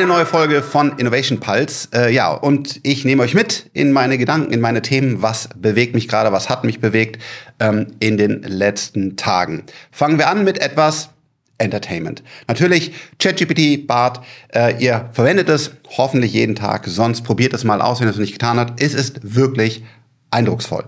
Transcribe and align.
Eine 0.00 0.08
neue 0.08 0.24
Folge 0.24 0.62
von 0.62 0.96
Innovation 0.96 1.40
Pulse. 1.40 1.88
Äh, 1.92 2.14
ja, 2.14 2.32
und 2.32 2.80
ich 2.84 3.04
nehme 3.04 3.22
euch 3.22 3.34
mit 3.34 3.68
in 3.74 3.92
meine 3.92 4.16
Gedanken, 4.16 4.50
in 4.50 4.62
meine 4.62 4.80
Themen. 4.80 5.20
Was 5.20 5.50
bewegt 5.54 5.94
mich 5.94 6.08
gerade? 6.08 6.32
Was 6.32 6.48
hat 6.48 6.64
mich 6.64 6.80
bewegt 6.80 7.20
ähm, 7.58 7.88
in 7.98 8.16
den 8.16 8.42
letzten 8.42 9.16
Tagen? 9.16 9.64
Fangen 9.92 10.16
wir 10.16 10.30
an 10.30 10.42
mit 10.42 10.58
etwas 10.58 11.10
Entertainment. 11.58 12.22
Natürlich 12.48 12.94
ChatGPT, 13.18 13.86
Bart, 13.86 14.24
äh, 14.54 14.82
ihr 14.82 15.10
verwendet 15.12 15.50
es 15.50 15.72
hoffentlich 15.98 16.32
jeden 16.32 16.54
Tag. 16.54 16.86
Sonst 16.86 17.20
probiert 17.20 17.52
es 17.52 17.64
mal 17.64 17.82
aus, 17.82 18.00
wenn 18.00 18.06
ihr 18.06 18.12
es 18.12 18.16
noch 18.16 18.22
nicht 18.22 18.32
getan 18.32 18.58
habt. 18.58 18.82
Es 18.82 18.94
ist 18.94 19.20
wirklich 19.36 19.84
eindrucksvoll. 20.30 20.86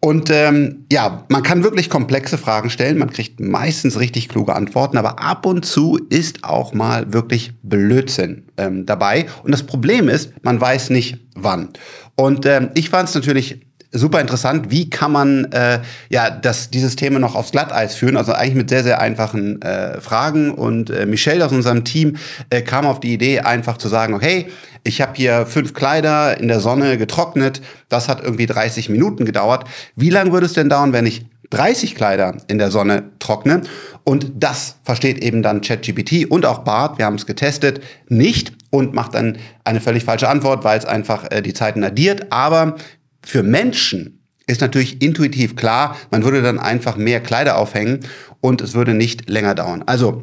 Und 0.00 0.30
ähm, 0.30 0.84
ja, 0.92 1.24
man 1.28 1.42
kann 1.42 1.64
wirklich 1.64 1.90
komplexe 1.90 2.38
Fragen 2.38 2.70
stellen, 2.70 2.98
man 2.98 3.10
kriegt 3.10 3.40
meistens 3.40 3.98
richtig 3.98 4.28
kluge 4.28 4.54
Antworten, 4.54 4.98
aber 4.98 5.20
ab 5.20 5.46
und 5.46 5.64
zu 5.64 5.98
ist 6.10 6.44
auch 6.44 6.74
mal 6.74 7.12
wirklich 7.12 7.52
Blödsinn 7.62 8.44
ähm, 8.56 8.86
dabei. 8.86 9.26
Und 9.42 9.52
das 9.52 9.62
Problem 9.62 10.08
ist, 10.08 10.32
man 10.42 10.60
weiß 10.60 10.90
nicht 10.90 11.18
wann. 11.34 11.70
Und 12.14 12.46
ähm, 12.46 12.70
ich 12.74 12.90
fand 12.90 13.08
es 13.08 13.14
natürlich 13.14 13.66
super 13.92 14.20
interessant, 14.20 14.70
wie 14.70 14.90
kann 14.90 15.12
man 15.12 15.46
äh, 15.52 15.80
ja 16.10 16.30
das, 16.30 16.70
dieses 16.70 16.96
Thema 16.96 17.18
noch 17.18 17.34
aufs 17.34 17.52
Glatteis 17.52 17.94
führen, 17.94 18.16
also 18.16 18.32
eigentlich 18.32 18.54
mit 18.54 18.68
sehr, 18.68 18.84
sehr 18.84 19.00
einfachen 19.00 19.60
äh, 19.62 20.00
Fragen. 20.00 20.52
Und 20.52 20.90
äh, 20.90 21.06
Michelle 21.06 21.44
aus 21.44 21.52
unserem 21.52 21.84
Team 21.84 22.16
äh, 22.50 22.62
kam 22.62 22.86
auf 22.86 23.00
die 23.00 23.12
Idee, 23.12 23.40
einfach 23.40 23.78
zu 23.78 23.88
sagen, 23.88 24.14
okay, 24.14 24.48
ich 24.86 25.00
habe 25.00 25.12
hier 25.16 25.46
fünf 25.46 25.74
Kleider 25.74 26.38
in 26.40 26.48
der 26.48 26.60
Sonne 26.60 26.96
getrocknet, 26.96 27.60
das 27.88 28.08
hat 28.08 28.22
irgendwie 28.22 28.46
30 28.46 28.88
Minuten 28.88 29.24
gedauert. 29.24 29.64
Wie 29.96 30.10
lange 30.10 30.32
würde 30.32 30.46
es 30.46 30.52
denn 30.52 30.68
dauern, 30.68 30.92
wenn 30.92 31.06
ich 31.06 31.26
30 31.50 31.94
Kleider 31.94 32.36
in 32.48 32.58
der 32.58 32.70
Sonne 32.70 33.10
trockne? 33.18 33.62
Und 34.04 34.30
das 34.36 34.76
versteht 34.84 35.18
eben 35.22 35.42
dann 35.42 35.60
ChatGPT 35.60 36.30
und 36.30 36.46
auch 36.46 36.60
Bart, 36.60 36.98
wir 36.98 37.04
haben 37.04 37.16
es 37.16 37.26
getestet, 37.26 37.80
nicht 38.08 38.52
und 38.70 38.94
macht 38.94 39.14
dann 39.14 39.38
eine 39.64 39.80
völlig 39.80 40.04
falsche 40.04 40.28
Antwort, 40.28 40.62
weil 40.62 40.78
es 40.78 40.84
einfach 40.84 41.30
äh, 41.30 41.42
die 41.42 41.54
Zeiten 41.54 41.82
addiert. 41.82 42.32
Aber 42.32 42.76
für 43.24 43.42
Menschen 43.42 44.20
ist 44.46 44.60
natürlich 44.60 45.02
intuitiv 45.02 45.56
klar, 45.56 45.96
man 46.12 46.22
würde 46.22 46.40
dann 46.42 46.60
einfach 46.60 46.96
mehr 46.96 47.20
Kleider 47.20 47.58
aufhängen 47.58 48.00
und 48.40 48.60
es 48.60 48.74
würde 48.74 48.94
nicht 48.94 49.28
länger 49.28 49.56
dauern. 49.56 49.82
Also 49.86 50.22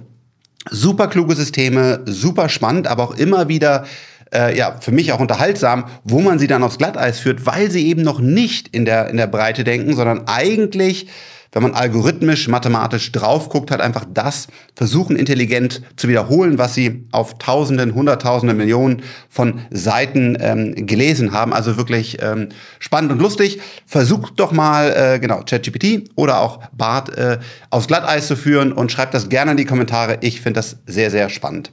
super 0.70 1.08
kluge 1.08 1.36
Systeme, 1.36 2.02
super 2.06 2.48
spannend, 2.48 2.88
aber 2.88 3.04
auch 3.04 3.18
immer 3.18 3.50
wieder 3.50 3.86
äh, 4.34 4.58
ja, 4.58 4.76
für 4.80 4.92
mich 4.92 5.12
auch 5.12 5.20
unterhaltsam, 5.20 5.86
wo 6.04 6.20
man 6.22 6.40
sie 6.40 6.48
dann 6.48 6.64
aufs 6.64 6.78
Glatteis 6.78 7.20
führt, 7.20 7.46
weil 7.46 7.70
sie 7.72 7.88
eben 7.88 8.02
noch 8.02 8.20
nicht 8.20 8.68
in 8.70 8.86
der, 8.86 9.10
in 9.10 9.18
der 9.18 9.28
Breite 9.28 9.64
denken, 9.64 9.96
sondern 9.96 10.28
eigentlich 10.28 11.08
wenn 11.54 11.62
man 11.62 11.74
algorithmisch, 11.76 12.48
mathematisch 12.48 13.12
drauf 13.12 13.50
guckt, 13.50 13.72
hat 13.72 13.80
einfach 13.80 14.06
das 14.12 14.48
versuchen 14.76 15.16
intelligent 15.16 15.84
zu 15.96 16.08
wiederholen, 16.08 16.58
was 16.58 16.74
sie 16.74 17.06
auf 17.12 17.38
Tausenden, 17.38 17.94
Hunderttausende, 17.94 18.56
Millionen 18.56 19.04
von 19.30 19.62
Seiten 19.70 20.36
ähm, 20.40 20.88
gelesen 20.88 21.32
haben. 21.32 21.54
Also 21.54 21.78
wirklich 21.78 22.18
ähm, 22.22 22.50
spannend 22.80 23.12
und 23.12 23.20
lustig. 23.20 23.62
Versucht 23.86 24.40
doch 24.40 24.52
mal, 24.52 24.92
äh, 24.92 25.20
genau, 25.20 25.44
ChatGPT 25.44 26.10
oder 26.16 26.42
auch 26.42 26.60
Bart 26.72 27.16
äh, 27.18 27.38
aufs 27.70 27.88
Glatteis 27.88 28.28
zu 28.28 28.36
führen 28.36 28.74
und 28.74 28.92
schreibt 28.92 29.14
das 29.14 29.30
gerne 29.30 29.52
in 29.52 29.58
die 29.58 29.66
Kommentare. 29.66 30.18
Ich 30.22 30.42
finde 30.42 30.58
das 30.58 30.78
sehr, 30.88 31.12
sehr 31.12 31.30
spannend 31.30 31.72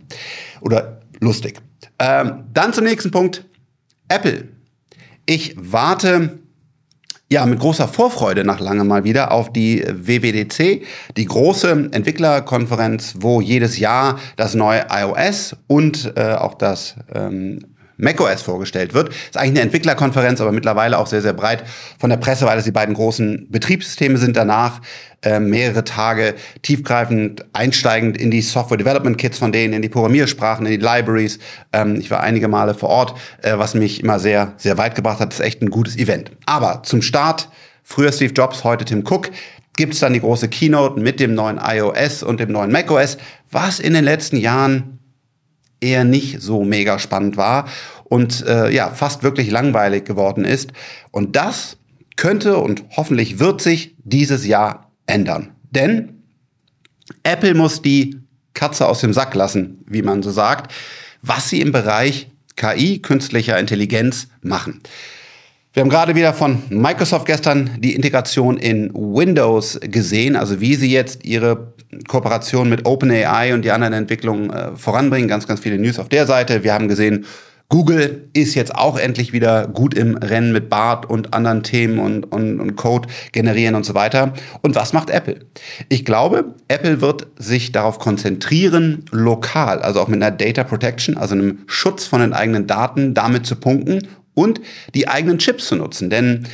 oder 0.61 1.01
lustig. 1.21 1.63
Ähm, 1.99 2.45
dann 2.53 2.73
zum 2.73 2.85
nächsten 2.85 3.11
Punkt. 3.11 3.45
Apple. 4.09 4.49
Ich 5.27 5.55
warte 5.57 6.41
ja, 7.33 7.47
mit 7.47 7.61
großer 7.61 7.87
Vorfreude 7.87 8.43
nach 8.43 8.59
lange 8.59 8.83
mal 8.83 9.05
wieder 9.05 9.31
auf 9.31 9.53
die 9.53 9.85
WWDC, 9.87 10.83
die 11.17 11.25
große 11.25 11.91
Entwicklerkonferenz, 11.93 13.15
wo 13.21 13.41
jedes 13.41 13.79
Jahr 13.79 14.19
das 14.35 14.55
neue 14.55 14.87
iOS 14.91 15.55
und 15.69 16.13
äh, 16.17 16.35
auch 16.35 16.55
das 16.55 16.97
ähm, 17.15 17.70
macOS 18.01 18.43
vorgestellt 18.43 18.95
wird. 18.95 19.11
Ist 19.11 19.37
eigentlich 19.37 19.51
eine 19.51 19.61
Entwicklerkonferenz, 19.61 20.41
aber 20.41 20.53
mittlerweile 20.53 20.99
auch 20.99 21.07
sehr, 21.07 21.23
sehr 21.23 21.33
breit 21.33 21.65
von 21.99 22.11
der 22.11 22.17
Presse, 22.17 22.47
weil 22.47 22.59
es 22.59 22.65
die 22.65 22.73
beiden 22.73 22.95
großen 22.95 23.47
Betriebssysteme 23.51 24.19
sind 24.19 24.37
danach. 24.37 24.81
Äh, 25.23 25.39
mehrere 25.39 25.85
Tage 25.85 26.35
tiefgreifend 26.63 27.45
einsteigend 27.53 28.17
in 28.17 28.31
die 28.31 28.41
Software 28.41 28.79
Development 28.79 29.19
Kits 29.19 29.37
von 29.37 29.53
denen, 29.53 29.75
in 29.75 29.83
die 29.83 29.91
Programmiersprachen, 29.91 30.65
in 30.65 30.73
die 30.73 30.79
Libraries. 30.79 31.39
Ähm, 31.75 31.97
ich 31.97 32.11
war 32.11 32.21
einige 32.21 32.49
Male 32.49 32.73
vor 32.73 32.89
Ort, 32.89 33.15
äh, 33.43 33.59
was 33.59 33.75
mich 33.75 34.03
immer 34.03 34.19
sehr, 34.19 34.55
sehr 34.57 34.79
weit 34.79 34.95
gebracht 34.95 35.21
hat. 35.21 35.33
Das 35.33 35.41
ist 35.41 35.45
echt 35.45 35.61
ein 35.61 35.69
gutes 35.69 35.99
Event. 35.99 36.31
Aber 36.47 36.83
zum 36.85 37.03
Start, 37.03 37.51
früher 37.85 38.13
Steve 38.13 38.33
Jobs, 38.33 38.65
heute 38.65 38.87
Tim 38.87 39.05
Cook, 39.07 39.31
gibt 39.77 39.93
es 39.93 40.01
dann 40.01 40.15
die 40.15 40.21
große 40.21 40.49
Keynote 40.49 40.99
mit 40.99 41.21
dem 41.21 41.35
neuen 41.35 41.61
iOS 41.63 42.23
und 42.23 42.41
dem 42.41 42.53
neuen 42.53 42.73
macOS, 42.73 43.19
was 43.51 43.79
in 43.79 43.93
den 43.93 44.05
letzten 44.05 44.39
Jahren 44.39 45.00
eher 45.81 46.05
nicht 46.05 46.41
so 46.41 46.65
mega 46.65 46.99
spannend 46.99 47.37
war 47.37 47.69
und 48.05 48.45
äh, 48.47 48.71
ja, 48.71 48.91
fast 48.91 49.23
wirklich 49.23 49.51
langweilig 49.51 50.05
geworden 50.05 50.45
ist. 50.45 50.73
Und 51.11 51.37
das 51.37 51.79
könnte 52.17 52.59
und 52.59 52.85
hoffentlich 52.97 53.39
wird 53.39 53.63
sich 53.63 53.95
dieses 54.05 54.47
Jahr 54.47 54.91
ändern. 55.07 55.53
Denn 55.71 56.23
Apple 57.23 57.55
muss 57.55 57.83
die 57.83 58.17
Katze 58.55 58.87
aus 58.87 59.01
dem 59.01 59.13
Sack 59.13 59.35
lassen, 59.35 59.85
wie 59.87 60.03
man 60.03 60.23
so 60.23 60.31
sagt, 60.31 60.73
was 61.23 61.49
sie 61.49 61.61
im 61.61 61.73
Bereich 61.73 62.31
KI, 62.57 63.01
künstlicher 63.01 63.59
Intelligenz, 63.59 64.29
machen. 64.43 64.83
Wir 65.73 65.83
haben 65.83 65.89
gerade 65.89 66.17
wieder 66.17 66.35
von 66.35 66.65
Microsoft 66.69 67.27
gestern 67.27 67.71
die 67.79 67.95
Integration 67.95 68.57
in 68.57 68.93
Windows 68.93 69.79
gesehen, 69.81 70.35
also 70.35 70.61
wie 70.61 70.75
sie 70.75 70.91
jetzt 70.91 71.25
ihre 71.25 71.75
Kooperation 72.09 72.69
mit 72.69 72.87
OpenAI 72.87 73.55
und 73.55 73.65
die 73.65 73.71
anderen 73.71 73.93
Entwicklungen 73.93 74.51
äh, 74.51 74.75
voranbringen. 74.75 75.29
Ganz, 75.29 75.47
ganz 75.47 75.61
viele 75.61 75.79
News 75.79 76.01
auf 76.01 76.09
der 76.09 76.27
Seite. 76.27 76.65
Wir 76.65 76.75
haben 76.75 76.89
gesehen, 76.89 77.25
Google 77.69 78.29
ist 78.33 78.57
jetzt 78.57 78.75
auch 78.75 78.99
endlich 78.99 79.33
wieder 79.33 79.69
gut 79.69 79.95
im 79.95 80.17
Rennen 80.17 80.51
mit 80.53 80.69
BART 80.69 81.09
und 81.09 81.33
anderen 81.35 81.63
Themen 81.63 82.01
und, 82.01 82.25
und, 82.25 82.59
und, 82.59 82.75
Code 82.75 83.09
generieren 83.31 83.77
und 83.77 83.87
so 83.87 83.95
weiter. 83.95 84.33
Und 84.63 84.75
was 84.75 84.93
macht 84.93 85.09
Apple? 85.09 85.39
Ich 85.89 86.05
glaube, 86.05 86.57
Apple 86.67 87.01
wird 87.01 87.29
sich 87.39 87.71
darauf 87.71 88.01
konzentrieren, 88.01 89.05
lokal, 89.13 89.83
also 89.83 90.01
auch 90.01 90.09
mit 90.09 90.21
einer 90.21 90.33
Data 90.33 90.65
Protection, 90.65 91.17
also 91.17 91.37
einem 91.37 91.61
Schutz 91.67 92.07
von 92.07 92.21
den 92.21 92.33
eigenen 92.33 92.67
Daten, 92.67 93.15
damit 93.15 93.47
zu 93.47 93.55
punkten 93.55 94.09
und 94.41 94.61
die 94.95 95.09
eigenen 95.09 95.39
Chips 95.39 95.67
zu 95.69 95.77
nutzen. 95.77 96.11
Denn 96.11 96.47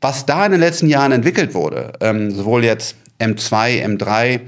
was 0.00 0.26
da 0.26 0.44
in 0.46 0.52
den 0.52 0.60
letzten 0.60 0.88
Jahren 0.88 1.12
entwickelt 1.12 1.54
wurde, 1.54 1.92
ähm, 2.00 2.30
sowohl 2.30 2.64
jetzt 2.64 2.96
M2, 3.20 3.84
M3 3.84 4.40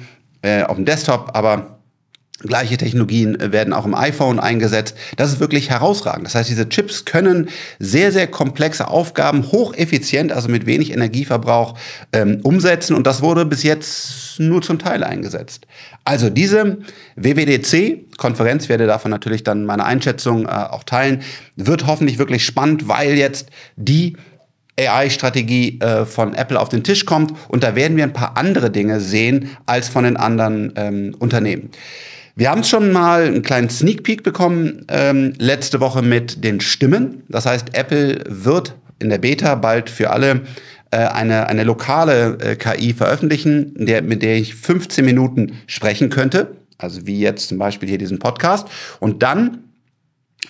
äh, 0.42 0.62
auf 0.62 0.76
dem 0.76 0.84
Desktop, 0.84 1.30
aber 1.34 1.75
Gleiche 2.40 2.76
Technologien 2.76 3.40
äh, 3.40 3.50
werden 3.50 3.72
auch 3.72 3.86
im 3.86 3.94
iPhone 3.94 4.38
eingesetzt. 4.38 4.94
Das 5.16 5.32
ist 5.32 5.40
wirklich 5.40 5.70
herausragend. 5.70 6.26
Das 6.26 6.34
heißt, 6.34 6.50
diese 6.50 6.68
Chips 6.68 7.06
können 7.06 7.48
sehr, 7.78 8.12
sehr 8.12 8.26
komplexe 8.26 8.88
Aufgaben 8.88 9.50
hocheffizient, 9.52 10.32
also 10.32 10.48
mit 10.48 10.66
wenig 10.66 10.92
Energieverbrauch, 10.92 11.78
ähm, 12.12 12.40
umsetzen. 12.42 12.94
Und 12.94 13.06
das 13.06 13.22
wurde 13.22 13.46
bis 13.46 13.62
jetzt 13.62 14.38
nur 14.38 14.60
zum 14.60 14.78
Teil 14.78 15.02
eingesetzt. 15.02 15.66
Also 16.04 16.28
diese 16.28 16.78
WWDC-Konferenz, 17.16 18.68
werde 18.68 18.86
davon 18.86 19.10
natürlich 19.10 19.42
dann 19.42 19.64
meine 19.64 19.84
Einschätzung 19.84 20.44
äh, 20.44 20.48
auch 20.48 20.84
teilen, 20.84 21.22
wird 21.56 21.86
hoffentlich 21.86 22.18
wirklich 22.18 22.44
spannend, 22.44 22.86
weil 22.86 23.14
jetzt 23.14 23.48
die 23.76 24.16
AI-Strategie 24.78 25.80
äh, 25.80 26.04
von 26.04 26.34
Apple 26.34 26.60
auf 26.60 26.68
den 26.68 26.84
Tisch 26.84 27.06
kommt. 27.06 27.32
Und 27.48 27.64
da 27.64 27.74
werden 27.74 27.96
wir 27.96 28.04
ein 28.04 28.12
paar 28.12 28.36
andere 28.36 28.70
Dinge 28.70 29.00
sehen 29.00 29.56
als 29.64 29.88
von 29.88 30.04
den 30.04 30.18
anderen 30.18 30.74
ähm, 30.76 31.16
Unternehmen. 31.18 31.70
Wir 32.38 32.50
haben 32.50 32.64
schon 32.64 32.92
mal 32.92 33.22
einen 33.22 33.40
kleinen 33.40 33.70
Sneak 33.70 34.02
Peek 34.02 34.22
bekommen 34.22 34.84
ähm, 34.88 35.32
letzte 35.38 35.80
Woche 35.80 36.02
mit 36.02 36.44
den 36.44 36.60
Stimmen. 36.60 37.22
Das 37.30 37.46
heißt, 37.46 37.68
Apple 37.72 38.24
wird 38.28 38.74
in 38.98 39.08
der 39.08 39.16
Beta 39.16 39.54
bald 39.54 39.88
für 39.88 40.10
alle 40.10 40.42
äh, 40.90 40.98
eine, 40.98 41.46
eine 41.46 41.64
lokale 41.64 42.36
äh, 42.40 42.56
KI 42.56 42.92
veröffentlichen, 42.92 43.72
der, 43.86 44.02
mit 44.02 44.22
der 44.22 44.36
ich 44.36 44.54
15 44.54 45.02
Minuten 45.02 45.54
sprechen 45.66 46.10
könnte. 46.10 46.56
Also 46.76 47.06
wie 47.06 47.18
jetzt 47.18 47.48
zum 47.48 47.56
Beispiel 47.56 47.88
hier 47.88 47.96
diesen 47.96 48.18
Podcast. 48.18 48.68
Und 49.00 49.22
dann 49.22 49.64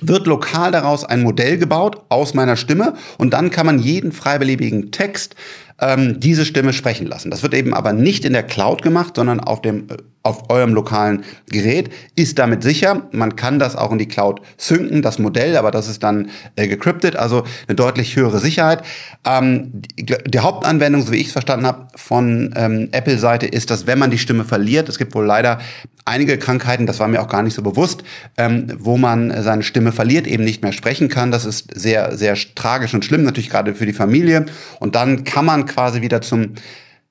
wird 0.00 0.26
lokal 0.26 0.72
daraus 0.72 1.04
ein 1.04 1.22
Modell 1.22 1.56
gebaut 1.56 2.02
aus 2.08 2.34
meiner 2.34 2.56
Stimme 2.56 2.94
und 3.18 3.32
dann 3.32 3.50
kann 3.50 3.64
man 3.64 3.78
jeden 3.78 4.12
freibeliebigen 4.12 4.90
Text 4.90 5.36
ähm, 5.80 6.20
diese 6.20 6.44
Stimme 6.44 6.72
sprechen 6.72 7.06
lassen. 7.06 7.30
Das 7.30 7.42
wird 7.42 7.54
eben 7.54 7.74
aber 7.74 7.92
nicht 7.92 8.24
in 8.24 8.32
der 8.32 8.42
Cloud 8.42 8.82
gemacht, 8.82 9.16
sondern 9.16 9.40
auf 9.40 9.60
dem 9.62 9.88
äh, 9.90 9.96
auf 10.26 10.50
eurem 10.50 10.74
lokalen 10.74 11.22
Gerät, 11.48 11.90
ist 12.16 12.38
damit 12.38 12.62
sicher. 12.62 13.08
Man 13.12 13.36
kann 13.36 13.58
das 13.58 13.76
auch 13.76 13.92
in 13.92 13.98
die 13.98 14.08
Cloud 14.08 14.40
synken, 14.56 15.00
das 15.00 15.18
Modell, 15.18 15.56
aber 15.56 15.70
das 15.70 15.88
ist 15.88 16.02
dann 16.02 16.30
äh, 16.56 16.66
gecryptet, 16.66 17.14
also 17.14 17.44
eine 17.68 17.76
deutlich 17.76 18.16
höhere 18.16 18.40
Sicherheit. 18.40 18.82
Ähm, 19.24 19.70
die, 19.96 20.16
die, 20.26 20.38
Hauptanwendung, 20.40 21.02
so 21.02 21.12
wie 21.12 21.18
ich 21.18 21.28
es 21.28 21.32
verstanden 21.32 21.64
habe, 21.64 21.86
von 21.94 22.52
ähm, 22.56 22.88
Apple-Seite 22.90 23.46
ist, 23.46 23.70
dass 23.70 23.86
wenn 23.86 24.00
man 24.00 24.10
die 24.10 24.18
Stimme 24.18 24.44
verliert, 24.44 24.88
es 24.88 24.98
gibt 24.98 25.14
wohl 25.14 25.24
leider 25.24 25.60
einige 26.04 26.38
Krankheiten, 26.38 26.86
das 26.86 26.98
war 27.00 27.08
mir 27.08 27.20
auch 27.20 27.28
gar 27.28 27.42
nicht 27.42 27.54
so 27.54 27.62
bewusst, 27.62 28.02
ähm, 28.36 28.66
wo 28.78 28.96
man 28.96 29.42
seine 29.42 29.62
Stimme 29.62 29.92
verliert, 29.92 30.26
eben 30.26 30.44
nicht 30.44 30.62
mehr 30.62 30.72
sprechen 30.72 31.08
kann. 31.08 31.30
Das 31.30 31.44
ist 31.44 31.68
sehr, 31.74 32.16
sehr 32.16 32.36
tragisch 32.54 32.94
und 32.94 33.04
schlimm, 33.04 33.22
natürlich 33.22 33.50
gerade 33.50 33.74
für 33.74 33.86
die 33.86 33.92
Familie. 33.92 34.46
Und 34.80 34.94
dann 34.94 35.24
kann 35.24 35.44
man 35.44 35.65
quasi 35.66 36.02
wieder 36.02 36.20
zum 36.20 36.54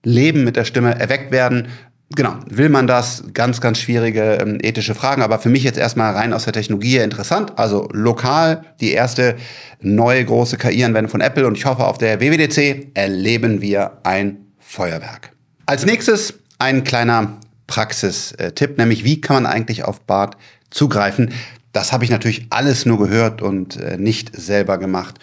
Leben 0.03 0.43
mit 0.43 0.55
der 0.55 0.65
Stimme 0.65 0.99
erweckt 0.99 1.31
werden 1.31 1.67
genau, 2.13 2.35
will 2.47 2.69
man 2.69 2.87
das? 2.87 3.23
Ganz, 3.33 3.61
ganz 3.61 3.79
schwierige 3.79 4.37
ähm, 4.41 4.57
ethische 4.61 4.95
Fragen, 4.95 5.21
aber 5.21 5.39
für 5.39 5.49
mich 5.49 5.63
jetzt 5.63 5.77
erstmal 5.77 6.13
rein 6.13 6.33
aus 6.33 6.43
der 6.43 6.53
Technologie 6.53 6.97
interessant. 6.97 7.53
Also 7.57 7.87
lokal 7.91 8.63
die 8.79 8.91
erste 8.91 9.35
neue 9.81 10.23
große 10.23 10.57
KI-Anwendung 10.57 11.09
von 11.09 11.21
Apple 11.21 11.47
und 11.47 11.57
ich 11.57 11.65
hoffe, 11.65 11.85
auf 11.85 11.97
der 11.97 12.19
WWDC 12.19 12.91
erleben 12.93 13.61
wir 13.61 13.99
ein 14.03 14.37
Feuerwerk. 14.59 15.31
Als 15.65 15.85
nächstes 15.85 16.35
ein 16.59 16.83
kleiner 16.83 17.37
Praxistipp, 17.67 18.77
nämlich 18.77 19.03
wie 19.03 19.21
kann 19.21 19.43
man 19.43 19.45
eigentlich 19.51 19.83
auf 19.83 20.01
BART 20.01 20.37
zugreifen? 20.69 21.33
Das 21.71 21.91
habe 21.91 22.05
ich 22.05 22.11
natürlich 22.11 22.47
alles 22.51 22.85
nur 22.85 22.99
gehört 22.99 23.41
und 23.41 23.77
äh, 23.77 23.97
nicht 23.97 24.35
selber 24.35 24.77
gemacht. 24.77 25.15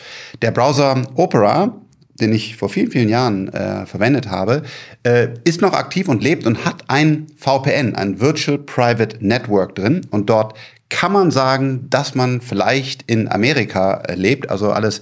Der 0.42 0.50
Browser 0.50 1.02
Opera 1.14 1.81
den 2.20 2.32
ich 2.32 2.56
vor 2.56 2.68
vielen, 2.68 2.90
vielen 2.90 3.08
Jahren 3.08 3.48
äh, 3.52 3.86
verwendet 3.86 4.28
habe, 4.30 4.62
äh, 5.02 5.28
ist 5.44 5.60
noch 5.60 5.72
aktiv 5.72 6.08
und 6.08 6.22
lebt 6.22 6.46
und 6.46 6.64
hat 6.64 6.84
ein 6.88 7.26
VPN, 7.36 7.94
ein 7.94 8.20
Virtual 8.20 8.58
Private 8.58 9.16
Network 9.20 9.74
drin. 9.74 10.02
Und 10.10 10.28
dort 10.28 10.54
kann 10.92 11.10
man 11.10 11.30
sagen, 11.30 11.86
dass 11.88 12.14
man 12.14 12.42
vielleicht 12.42 13.10
in 13.10 13.26
Amerika 13.26 14.02
äh, 14.06 14.14
lebt. 14.14 14.50
Also 14.50 14.72
alles 14.72 15.00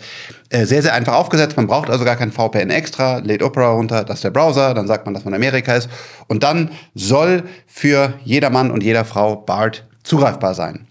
äh, 0.51 0.65
sehr, 0.65 0.83
sehr 0.83 0.95
einfach 0.95 1.15
aufgesetzt. 1.15 1.57
Man 1.57 1.67
braucht 1.67 1.91
also 1.91 2.05
gar 2.05 2.15
kein 2.15 2.31
VPN 2.31 2.71
extra, 2.71 3.19
lädt 3.19 3.43
Opera 3.43 3.73
runter, 3.73 4.05
das 4.05 4.19
ist 4.19 4.25
der 4.25 4.31
Browser, 4.31 4.73
dann 4.73 4.87
sagt 4.87 5.05
man, 5.05 5.15
dass 5.15 5.25
man 5.25 5.35
in 5.35 5.41
Amerika 5.41 5.75
ist. 5.75 5.89
Und 6.29 6.45
dann 6.45 6.71
soll 6.95 7.43
für 7.67 8.15
jeder 8.25 8.51
Mann 8.51 8.71
und 8.71 8.85
jeder 8.85 9.05
Frau 9.05 9.35
BART 9.35 9.85
zugreifbar 10.05 10.55
sein. 10.55 10.87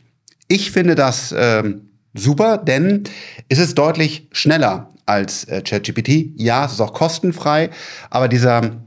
Ich 0.50 0.72
finde 0.72 0.96
das 0.96 1.34
ähm, 1.36 1.90
super, 2.14 2.58
denn 2.58 3.06
es 3.48 3.60
ist 3.60 3.78
deutlich 3.78 4.28
schneller 4.34 4.90
als 5.10 5.44
äh, 5.46 5.62
ChatGPT. 5.62 6.32
Ja, 6.38 6.66
es 6.66 6.74
ist 6.74 6.82
auch 6.82 6.94
kostenfrei, 6.94 7.72
aber 8.10 8.28
dieser 8.28 8.84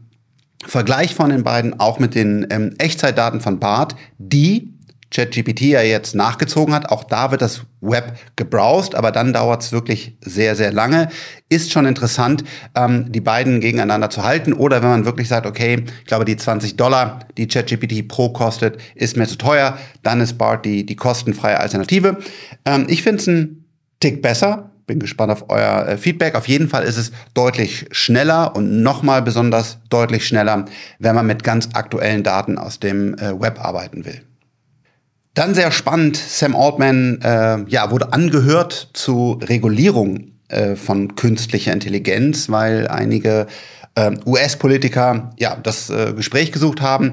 Vergleich 0.65 1.15
von 1.15 1.31
den 1.31 1.43
beiden, 1.43 1.79
auch 1.81 1.99
mit 1.99 2.15
den 2.15 2.47
ähm, 2.51 2.75
Echtzeitdaten 2.79 3.41
von 3.41 3.59
BART, 3.59 3.97
die 4.19 4.73
ChatGPT 5.11 5.63
ja 5.63 5.83
jetzt 5.83 6.15
nachgezogen 6.15 6.73
hat. 6.73 6.91
Auch 6.91 7.05
da 7.05 7.31
wird 7.33 7.43
das 7.43 7.63
Web 7.81 8.17
gebrowst, 8.37 8.95
aber 8.95 9.11
dann 9.11 9.33
dauert 9.33 9.63
es 9.63 9.73
wirklich 9.73 10.17
sehr, 10.25 10.57
sehr 10.57 10.73
lange. 10.73 11.09
Ist 11.49 11.73
schon 11.73 11.85
interessant, 11.85 12.45
ähm, 12.75 13.11
die 13.11 13.21
beiden 13.21 13.61
gegeneinander 13.61 14.09
zu 14.09 14.23
halten. 14.23 14.53
Oder 14.53 14.83
wenn 14.83 14.89
man 14.89 15.05
wirklich 15.05 15.29
sagt, 15.29 15.47
okay, 15.47 15.85
ich 16.01 16.07
glaube, 16.07 16.25
die 16.25 16.37
20 16.37 16.77
Dollar, 16.77 17.21
die 17.37 17.49
ChatGPT 17.49 18.09
Pro 18.09 18.33
kostet, 18.33 18.79
ist 18.95 19.17
mir 19.17 19.27
zu 19.27 19.37
teuer, 19.37 19.77
dann 20.03 20.21
ist 20.21 20.39
BART 20.39 20.65
die, 20.65 20.87
die 20.87 20.97
kostenfreie 20.97 21.61
Alternative. 21.61 22.19
Ähm, 22.65 22.87
ich 22.89 23.03
finde 23.03 23.21
es 23.21 23.27
ein 23.27 23.65
Tick 24.01 24.23
besser 24.23 24.72
bin 24.87 24.99
gespannt 24.99 25.33
auf 25.33 25.49
euer 25.49 25.87
äh, 25.87 25.97
Feedback. 25.97 26.35
Auf 26.35 26.49
jeden 26.49 26.69
Fall 26.69 26.85
ist 26.85 26.97
es 26.97 27.13
deutlich 27.35 27.87
schneller 27.91 28.55
und 28.57 28.83
nochmal 28.83 29.23
besonders 29.23 29.79
deutlich 29.89 30.27
schneller, 30.27 30.65
wenn 30.99 31.15
man 31.15 31.27
mit 31.27 31.45
ganz 31.45 31.71
aktuellen 31.75 32.23
Daten 32.23 32.59
aus 32.59 32.81
dem 32.81 33.15
äh, 33.15 33.41
Web 33.41 33.65
arbeiten 33.65 34.05
will. 34.05 34.23
Dann 35.35 35.55
sehr 35.55 35.71
spannend, 35.71 36.17
Sam 36.17 36.55
Altman 36.55 37.21
äh, 37.23 37.65
ja, 37.69 37.91
wurde 37.91 38.13
angehört 38.13 38.91
zu 38.93 39.41
Regulierung 39.43 40.33
äh, 40.49 40.77
von 40.77 41.15
künstlicher 41.15 41.73
Intelligenz, 41.73 42.51
weil 42.51 42.89
einige 42.89 43.47
US-Politiker 44.25 45.35
ja, 45.39 45.55
das 45.63 45.93
Gespräch 46.17 46.51
gesucht 46.51 46.81
haben 46.81 47.13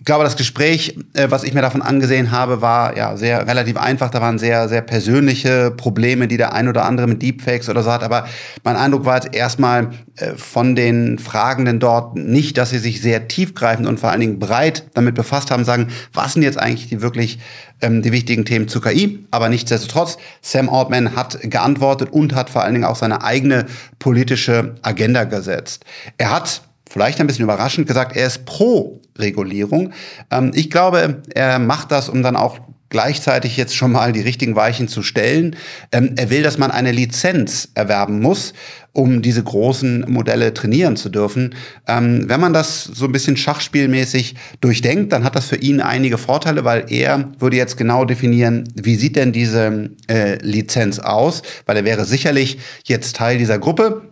ich 0.00 0.06
glaube, 0.06 0.24
das 0.24 0.36
Gespräch, 0.36 0.96
äh, 1.12 1.26
was 1.30 1.44
ich 1.44 1.52
mir 1.52 1.60
davon 1.60 1.82
angesehen 1.82 2.30
habe, 2.30 2.62
war 2.62 2.96
ja 2.96 3.18
sehr 3.18 3.46
relativ 3.46 3.76
einfach. 3.76 4.08
Da 4.08 4.22
waren 4.22 4.38
sehr, 4.38 4.66
sehr 4.66 4.80
persönliche 4.80 5.70
Probleme, 5.72 6.26
die 6.26 6.38
der 6.38 6.54
ein 6.54 6.68
oder 6.68 6.86
andere 6.86 7.06
mit 7.06 7.20
Deepfakes 7.20 7.68
oder 7.68 7.82
so 7.82 7.92
hat. 7.92 8.02
Aber 8.02 8.26
mein 8.64 8.76
Eindruck 8.76 9.04
war 9.04 9.16
jetzt 9.16 9.34
erstmal 9.34 9.90
äh, 10.16 10.36
von 10.36 10.74
den 10.74 11.18
Fragenden 11.18 11.80
dort 11.80 12.16
nicht, 12.16 12.56
dass 12.56 12.70
sie 12.70 12.78
sich 12.78 13.02
sehr 13.02 13.28
tiefgreifend 13.28 13.86
und 13.86 14.00
vor 14.00 14.10
allen 14.10 14.20
Dingen 14.20 14.38
breit 14.38 14.86
damit 14.94 15.16
befasst 15.16 15.50
haben, 15.50 15.66
sagen, 15.66 15.88
was 16.14 16.32
sind 16.32 16.44
jetzt 16.44 16.58
eigentlich 16.58 16.88
die 16.88 17.02
wirklich 17.02 17.38
ähm, 17.82 18.00
die 18.00 18.10
wichtigen 18.10 18.46
Themen 18.46 18.68
zu 18.68 18.80
KI. 18.80 19.26
Aber 19.30 19.50
nichtsdestotrotz, 19.50 20.16
Sam 20.40 20.70
Altman 20.70 21.14
hat 21.14 21.38
geantwortet 21.42 22.08
und 22.10 22.34
hat 22.34 22.48
vor 22.48 22.62
allen 22.62 22.72
Dingen 22.72 22.86
auch 22.86 22.96
seine 22.96 23.22
eigene 23.22 23.66
politische 23.98 24.76
Agenda 24.80 25.24
gesetzt. 25.24 25.84
Er 26.16 26.30
hat 26.30 26.62
vielleicht 26.90 27.20
ein 27.20 27.26
bisschen 27.26 27.44
überraschend 27.44 27.86
gesagt, 27.86 28.16
er 28.16 28.26
ist 28.26 28.44
pro 28.44 29.00
Regulierung. 29.16 29.92
Ähm, 30.30 30.50
ich 30.54 30.70
glaube, 30.70 31.22
er 31.34 31.58
macht 31.58 31.90
das, 31.92 32.08
um 32.08 32.22
dann 32.22 32.36
auch 32.36 32.58
gleichzeitig 32.90 33.56
jetzt 33.56 33.76
schon 33.76 33.92
mal 33.92 34.12
die 34.12 34.20
richtigen 34.20 34.56
Weichen 34.56 34.88
zu 34.88 35.02
stellen. 35.02 35.56
Ähm, 35.92 36.14
er 36.16 36.28
will, 36.28 36.42
dass 36.42 36.58
man 36.58 36.72
eine 36.72 36.90
Lizenz 36.90 37.68
erwerben 37.74 38.20
muss, 38.20 38.52
um 38.92 39.22
diese 39.22 39.44
großen 39.44 40.06
Modelle 40.08 40.52
trainieren 40.52 40.96
zu 40.96 41.08
dürfen. 41.08 41.54
Ähm, 41.86 42.28
wenn 42.28 42.40
man 42.40 42.52
das 42.52 42.82
so 42.82 43.04
ein 43.04 43.12
bisschen 43.12 43.36
schachspielmäßig 43.36 44.34
durchdenkt, 44.60 45.12
dann 45.12 45.22
hat 45.22 45.36
das 45.36 45.46
für 45.46 45.56
ihn 45.56 45.80
einige 45.80 46.18
Vorteile, 46.18 46.64
weil 46.64 46.86
er 46.88 47.30
würde 47.38 47.56
jetzt 47.56 47.76
genau 47.76 48.04
definieren, 48.04 48.64
wie 48.74 48.96
sieht 48.96 49.14
denn 49.14 49.32
diese 49.32 49.90
äh, 50.08 50.36
Lizenz 50.42 50.98
aus, 50.98 51.42
weil 51.66 51.76
er 51.76 51.84
wäre 51.84 52.04
sicherlich 52.04 52.58
jetzt 52.84 53.14
Teil 53.14 53.38
dieser 53.38 53.60
Gruppe 53.60 54.09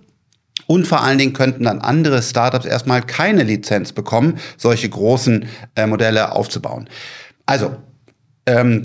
und 0.69 0.87
vor 0.87 1.03
allen 1.03 1.19
Dingen 1.19 1.33
könnten 1.33 1.65
dann 1.65 1.81
andere 1.81 2.23
Startups 2.23 2.67
erstmal 2.67 3.03
keine 3.03 3.43
Lizenz 3.43 3.93
bekommen, 3.93 4.39
solche 4.59 4.89
großen 4.89 5.47
äh, 5.75 5.87
Modelle 5.87 6.33
aufzubauen. 6.33 6.89
Also, 7.47 7.75
ähm, 8.47 8.85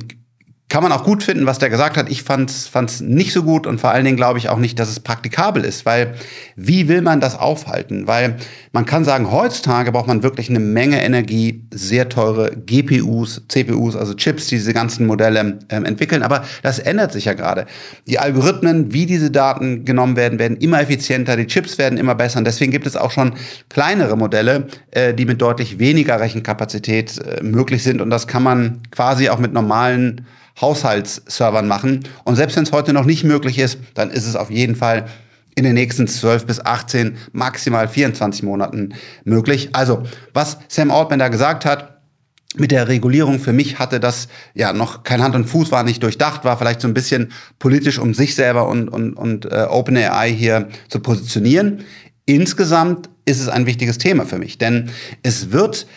kann 0.74 0.81
man 0.81 0.92
auch 0.92 1.04
gut 1.04 1.22
finden, 1.22 1.46
was 1.46 1.60
der 1.60 1.70
gesagt 1.70 1.98
hat. 1.98 2.10
Ich 2.10 2.24
fand's 2.24 2.66
fand's 2.68 3.00
nicht 3.00 3.31
so 3.31 3.44
gut 3.44 3.68
und 3.68 3.80
vor 3.80 3.92
allen 3.92 4.06
Dingen 4.06 4.18
glaube 4.18 4.40
ich 4.40 4.50
auch 4.50 4.58
nicht, 4.58 4.80
dass 4.80 4.90
es 4.90 5.00
praktikabel 5.00 5.64
ist, 5.66 5.86
weil 5.86 6.16
wie 6.56 6.88
will 6.88 7.04
man 7.04 7.20
das 7.20 7.38
aufhalten? 7.38 8.08
Weil 8.08 8.38
man 8.72 8.88
kann 8.88 9.06
sagen, 9.06 9.31
heutzutage 9.31 9.92
braucht 9.92 10.08
man 10.08 10.24
wirklich 10.24 10.50
eine 10.50 10.58
Menge 10.58 11.04
Energie, 11.04 11.64
sehr 11.72 12.10
teure 12.10 12.56
GPUs, 12.56 13.44
CPUs, 13.50 13.96
also 13.96 14.16
Chips, 14.16 14.48
die 14.48 14.56
diese 14.56 14.74
ganzen 14.74 15.06
Modelle 15.06 15.60
ähm, 15.70 15.86
entwickeln. 15.86 16.24
Aber 16.24 16.44
das 16.64 16.80
ändert 16.80 17.12
sich 17.12 17.25
ja 17.25 17.34
gerade. 17.34 17.68
Die 18.08 18.18
Algorithmen, 18.18 18.94
wie 18.94 19.06
diese 19.06 19.30
Daten 19.30 19.86
genommen 19.86 20.16
werden, 20.16 20.40
werden 20.40 20.58
immer 20.58 20.81
effizienter, 20.81 21.38
die 21.38 21.46
Chips 21.46 21.78
werden 21.78 22.00
immer 22.00 22.16
besser. 22.16 22.40
Und 22.40 22.46
deswegen 22.46 22.72
gibt 22.72 22.88
es 22.88 22.96
auch 22.96 23.12
schon 23.12 23.36
kleinere 23.70 24.18
Modelle, 24.18 24.66
äh, 24.90 25.14
die 25.14 25.25
mit 25.25 25.40
deutlich 25.40 25.78
weniger 25.78 26.20
Rechenkapazität 26.20 27.20
äh, 27.20 27.44
möglich 27.44 27.84
sind. 27.84 28.02
Und 28.02 28.10
das 28.10 28.25
kann 28.25 28.42
man 28.42 28.81
quasi 28.90 29.30
auch 29.30 29.38
mit 29.38 29.54
normalen 29.54 30.25
Haushaltsservern 30.60 31.68
machen. 31.68 32.02
Und 32.24 32.36
selbst 32.36 32.56
wenn 32.56 32.64
es 32.64 32.72
heute 32.72 32.94
noch 32.94 33.06
nicht 33.06 33.24
möglich 33.24 33.60
ist, 33.60 33.80
dann 33.94 34.10
ist 34.10 34.28
es 34.28 34.36
auf 34.36 34.52
jeden 34.52 34.76
Fall 34.76 35.06
in 35.56 35.64
den 35.64 35.74
nächsten 35.74 36.08
12 36.08 36.46
bis 36.46 36.60
18, 36.60 37.18
maximal 37.32 37.88
24 37.88 38.44
Monaten 38.44 38.94
möglich. 39.24 39.70
Also, 39.74 40.04
was 40.34 40.58
Sam 40.68 40.92
Altman 40.92 41.20
da 41.20 41.27
gesagt 41.27 41.66
hat, 41.66 41.94
mit 42.56 42.72
der 42.72 42.88
Regulierung 42.88 43.39
für 43.39 43.54
mich 43.54 43.80
hatte 43.80 44.00
das 44.00 44.27
ja 44.54 44.74
noch 44.74 45.04
kein 45.04 45.24
Hand 45.24 45.36
und 45.36 45.46
Fuß, 45.46 45.72
war 45.72 45.84
nicht 45.84 46.04
durchdacht, 46.04 46.46
war 46.46 46.58
vielleicht 46.58 46.82
so 46.82 46.88
ein 46.88 46.94
bisschen 46.94 47.32
politisch, 47.58 47.98
um 47.98 48.13
sich 48.13 48.36
selber 48.36 48.68
und, 48.68 48.89
und, 48.89 49.13
und 49.13 49.46
äh, 49.46 49.66
OpenAI 49.70 50.30
hier 50.32 50.70
zu 50.88 51.00
positionieren. 51.00 51.84
Insgesamt 52.25 53.10
ist 53.25 53.42
es 53.42 53.50
ein 53.50 53.66
wichtiges 53.66 53.98
Thema 53.98 54.25
für 54.25 54.38
mich, 54.38 54.58
denn 54.58 54.92
es 55.24 55.51
wird 55.51 55.88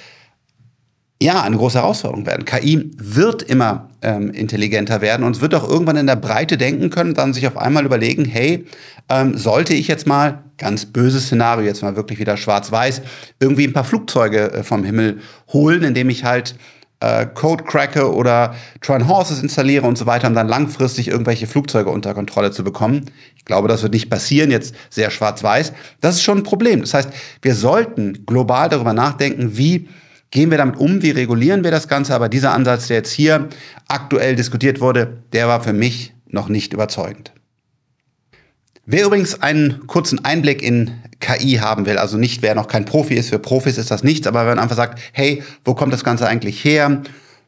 ja, 1.27 1.43
eine 1.43 1.57
große 1.57 1.79
Herausforderung 1.79 2.25
werden. 2.25 2.45
KI 2.45 2.89
wird 2.97 3.43
immer 3.43 3.91
ähm, 4.01 4.31
intelligenter 4.31 5.01
werden 5.01 5.27
und 5.27 5.41
wird 5.41 5.57
auch 5.57 5.69
irgendwann 5.69 5.97
in 5.97 6.07
der 6.07 6.15
Breite 6.15 6.57
denken 6.57 6.89
können, 6.89 7.15
dann 7.15 7.35
sich 7.35 7.49
auf 7.49 7.57
einmal 7.57 7.85
überlegen, 7.85 8.25
hey, 8.25 8.65
ähm, 9.09 9.37
sollte 9.37 9.75
ich 9.75 9.89
jetzt 9.89 10.07
mal, 10.07 10.45
ganz 10.57 10.87
böses 10.87 11.25
Szenario, 11.27 11.67
jetzt 11.67 11.83
mal 11.83 11.97
wirklich 11.97 12.21
wieder 12.21 12.37
schwarz-weiß, 12.37 13.03
irgendwie 13.41 13.67
ein 13.67 13.73
paar 13.73 13.83
Flugzeuge 13.83 14.53
äh, 14.53 14.63
vom 14.63 14.85
Himmel 14.85 15.19
holen, 15.53 15.83
indem 15.83 16.11
ich 16.11 16.23
halt 16.23 16.55
äh, 17.01 17.27
Code 17.27 17.65
cracke 17.65 18.15
oder 18.15 18.55
Tron 18.81 19.09
Horses 19.09 19.43
installiere 19.43 19.85
und 19.85 19.99
so 19.99 20.07
weiter, 20.07 20.29
um 20.29 20.35
dann 20.35 20.47
langfristig 20.47 21.09
irgendwelche 21.09 21.49
Flugzeuge 21.49 21.91
unter 21.91 22.15
Kontrolle 22.15 22.53
zu 22.53 22.63
bekommen. 22.63 23.11
Ich 23.37 23.45
glaube, 23.45 23.67
das 23.67 23.83
wird 23.83 23.95
nicht 23.95 24.09
passieren, 24.11 24.53
jetzt 24.53 24.77
sehr 24.91 25.11
schwarz-weiß. 25.11 25.73
Das 26.01 26.15
ist 26.15 26.23
schon 26.23 26.39
ein 26.39 26.45
Problem. 26.45 26.83
Das 26.83 26.95
heißt, 26.95 27.11
wir 27.43 27.57
sollten 27.57 28.25
global 28.27 28.69
darüber 28.69 28.93
nachdenken, 28.93 29.59
wie 29.59 29.89
gehen 30.31 30.51
wir 30.51 30.59
damit 30.59 30.77
um, 30.77 31.03
wie 31.03 31.11
regulieren 31.11 31.65
wir 31.65 31.71
das 31.71 31.89
Ganze. 31.89 32.15
Aber 32.15 32.29
dieser 32.29 32.53
Ansatz, 32.53 32.89
der 32.89 32.99
jetzt 32.99 33.13
hier 33.13 33.49
aktuell 33.89 34.37
diskutiert 34.37 34.81
wurde, 34.81 35.23
der 35.33 35.49
war 35.49 35.63
für 35.63 35.73
mich 35.73 36.15
noch 36.29 36.49
nicht 36.49 36.73
überzeugend. 36.73 37.33
Wer 38.85 39.07
übrigens 39.07 39.43
einen 39.43 39.87
kurzen 39.89 40.25
Einblick 40.25 40.63
in 40.63 40.93
KI 41.19 41.55
haben 41.55 41.87
will, 41.87 41.99
also 41.99 42.19
nicht 42.19 42.43
wer 42.43 42.55
noch 42.55 42.69
kein 42.69 42.85
Profi 42.85 43.15
ist, 43.15 43.31
für 43.31 43.41
Profis 43.41 43.79
ist 43.79 43.91
das 43.91 44.05
nichts, 44.05 44.29
aber 44.29 44.41
wenn 44.41 44.55
man 44.55 44.59
einfach 44.61 44.77
sagt, 44.77 45.01
hey, 45.13 45.43
wo 45.65 45.75
kommt 45.75 45.93
das 45.93 46.05
Ganze 46.05 46.29
eigentlich 46.29 46.65
her? 46.65 47.03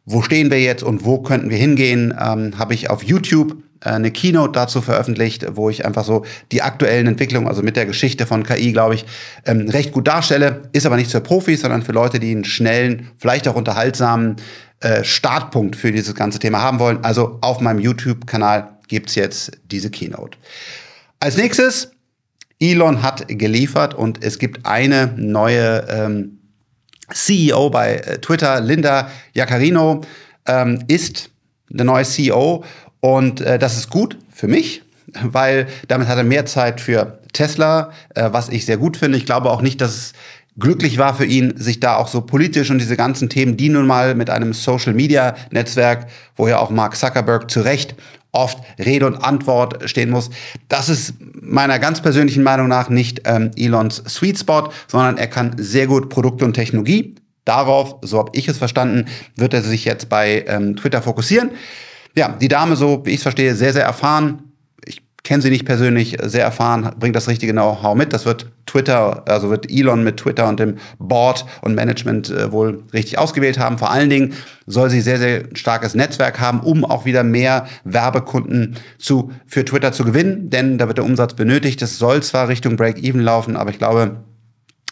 Wo 0.04 0.22
stehen 0.22 0.50
wir 0.50 0.60
jetzt 0.60 0.82
und 0.82 1.04
wo 1.04 1.18
könnten 1.18 1.50
wir 1.50 1.58
hingehen? 1.58 2.12
Ähm, 2.18 2.58
Habe 2.58 2.74
ich 2.74 2.90
auf 2.90 3.04
YouTube 3.04 3.56
eine 3.80 4.10
Keynote 4.10 4.52
dazu 4.52 4.80
veröffentlicht, 4.80 5.46
wo 5.52 5.70
ich 5.70 5.84
einfach 5.84 6.04
so 6.04 6.24
die 6.52 6.62
aktuellen 6.62 7.06
Entwicklungen, 7.06 7.48
also 7.48 7.62
mit 7.62 7.76
der 7.76 7.86
Geschichte 7.86 8.26
von 8.26 8.42
KI, 8.42 8.72
glaube 8.72 8.94
ich, 8.94 9.04
ähm, 9.44 9.68
recht 9.68 9.92
gut 9.92 10.08
darstelle. 10.08 10.62
Ist 10.72 10.86
aber 10.86 10.96
nicht 10.96 11.10
für 11.10 11.20
Profis, 11.20 11.60
sondern 11.60 11.82
für 11.82 11.92
Leute, 11.92 12.18
die 12.18 12.32
einen 12.32 12.44
schnellen, 12.44 13.10
vielleicht 13.18 13.46
auch 13.48 13.54
unterhaltsamen 13.54 14.36
äh, 14.80 15.04
Startpunkt 15.04 15.76
für 15.76 15.92
dieses 15.92 16.14
ganze 16.14 16.38
Thema 16.38 16.60
haben 16.60 16.78
wollen. 16.78 17.04
Also 17.04 17.38
auf 17.40 17.60
meinem 17.60 17.78
YouTube-Kanal 17.78 18.78
gibt's 18.88 19.14
jetzt 19.14 19.52
diese 19.70 19.90
Keynote. 19.90 20.38
Als 21.20 21.36
nächstes, 21.36 21.90
Elon 22.60 23.02
hat 23.02 23.26
geliefert 23.28 23.94
und 23.94 24.24
es 24.24 24.38
gibt 24.38 24.66
eine 24.66 25.12
neue 25.16 25.86
ähm, 25.88 26.38
CEO 27.12 27.70
bei 27.70 27.96
äh, 27.96 28.18
Twitter, 28.20 28.60
Linda 28.60 29.10
Jaccarino, 29.32 30.02
ähm, 30.46 30.84
ist 30.88 31.30
der 31.68 31.84
neue 31.84 32.04
CEO 32.04 32.64
und 33.00 33.40
äh, 33.40 33.58
das 33.58 33.76
ist 33.76 33.90
gut 33.90 34.16
für 34.30 34.48
mich, 34.48 34.82
weil 35.22 35.66
damit 35.88 36.08
hat 36.08 36.18
er 36.18 36.24
mehr 36.24 36.46
Zeit 36.46 36.80
für 36.80 37.18
Tesla, 37.32 37.90
äh, 38.14 38.28
was 38.32 38.48
ich 38.48 38.66
sehr 38.66 38.76
gut 38.76 38.96
finde. 38.96 39.18
Ich 39.18 39.26
glaube 39.26 39.50
auch 39.50 39.62
nicht, 39.62 39.80
dass 39.80 39.90
es 39.90 40.12
glücklich 40.58 40.98
war 40.98 41.14
für 41.14 41.24
ihn, 41.24 41.56
sich 41.56 41.80
da 41.80 41.96
auch 41.96 42.08
so 42.08 42.20
politisch 42.20 42.70
und 42.70 42.78
diese 42.78 42.96
ganzen 42.96 43.28
Themen, 43.28 43.56
die 43.56 43.68
nun 43.68 43.86
mal 43.86 44.14
mit 44.14 44.28
einem 44.28 44.52
Social-Media-Netzwerk, 44.52 46.08
wo 46.36 46.48
ja 46.48 46.58
auch 46.58 46.70
Mark 46.70 46.96
Zuckerberg 46.96 47.50
zu 47.50 47.60
Recht 47.60 47.94
oft 48.32 48.58
Rede 48.78 49.06
und 49.06 49.16
Antwort 49.16 49.88
stehen 49.88 50.10
muss. 50.10 50.30
Das 50.68 50.88
ist 50.88 51.14
meiner 51.40 51.78
ganz 51.78 52.02
persönlichen 52.02 52.42
Meinung 52.42 52.68
nach 52.68 52.90
nicht 52.90 53.22
ähm, 53.24 53.52
Elons 53.56 54.02
Sweet 54.06 54.38
Spot, 54.38 54.70
sondern 54.86 55.16
er 55.16 55.28
kann 55.28 55.54
sehr 55.56 55.86
gut 55.86 56.08
Produkte 56.08 56.44
und 56.44 56.54
Technologie. 56.54 57.14
Darauf, 57.44 57.96
so 58.02 58.18
habe 58.18 58.32
ich 58.34 58.46
es 58.48 58.58
verstanden, 58.58 59.06
wird 59.36 59.54
er 59.54 59.62
sich 59.62 59.86
jetzt 59.86 60.10
bei 60.10 60.44
ähm, 60.46 60.76
Twitter 60.76 61.00
fokussieren. 61.00 61.50
Ja, 62.16 62.36
die 62.40 62.48
Dame, 62.48 62.76
so 62.76 63.04
wie 63.04 63.10
ich 63.10 63.16
es 63.16 63.22
verstehe, 63.22 63.54
sehr, 63.54 63.72
sehr 63.72 63.84
erfahren, 63.84 64.48
kenne 65.28 65.42
sie 65.42 65.50
nicht 65.50 65.66
persönlich, 65.66 66.16
sehr 66.22 66.44
erfahren, 66.44 66.90
bringt 66.98 67.14
das 67.14 67.28
richtige 67.28 67.52
Know-how 67.52 67.94
mit. 67.94 68.14
Das 68.14 68.24
wird 68.24 68.46
Twitter, 68.64 69.24
also 69.28 69.50
wird 69.50 69.70
Elon 69.70 70.02
mit 70.02 70.16
Twitter 70.16 70.48
und 70.48 70.58
dem 70.58 70.76
Board 70.98 71.44
und 71.60 71.74
Management 71.74 72.30
äh, 72.30 72.50
wohl 72.50 72.82
richtig 72.94 73.18
ausgewählt 73.18 73.58
haben. 73.58 73.76
Vor 73.76 73.90
allen 73.90 74.08
Dingen 74.08 74.32
soll 74.66 74.88
sie 74.88 75.02
sehr, 75.02 75.18
sehr 75.18 75.44
starkes 75.52 75.94
Netzwerk 75.94 76.40
haben, 76.40 76.60
um 76.60 76.82
auch 76.82 77.04
wieder 77.04 77.24
mehr 77.24 77.66
Werbekunden 77.84 78.76
zu, 78.96 79.30
für 79.44 79.66
Twitter 79.66 79.92
zu 79.92 80.04
gewinnen, 80.04 80.48
denn 80.48 80.78
da 80.78 80.86
wird 80.86 80.96
der 80.96 81.04
Umsatz 81.04 81.34
benötigt. 81.34 81.82
Das 81.82 81.98
soll 81.98 82.22
zwar 82.22 82.48
Richtung 82.48 82.76
Break-Even 82.76 83.20
laufen, 83.20 83.56
aber 83.56 83.68
ich 83.68 83.78
glaube, 83.78 84.24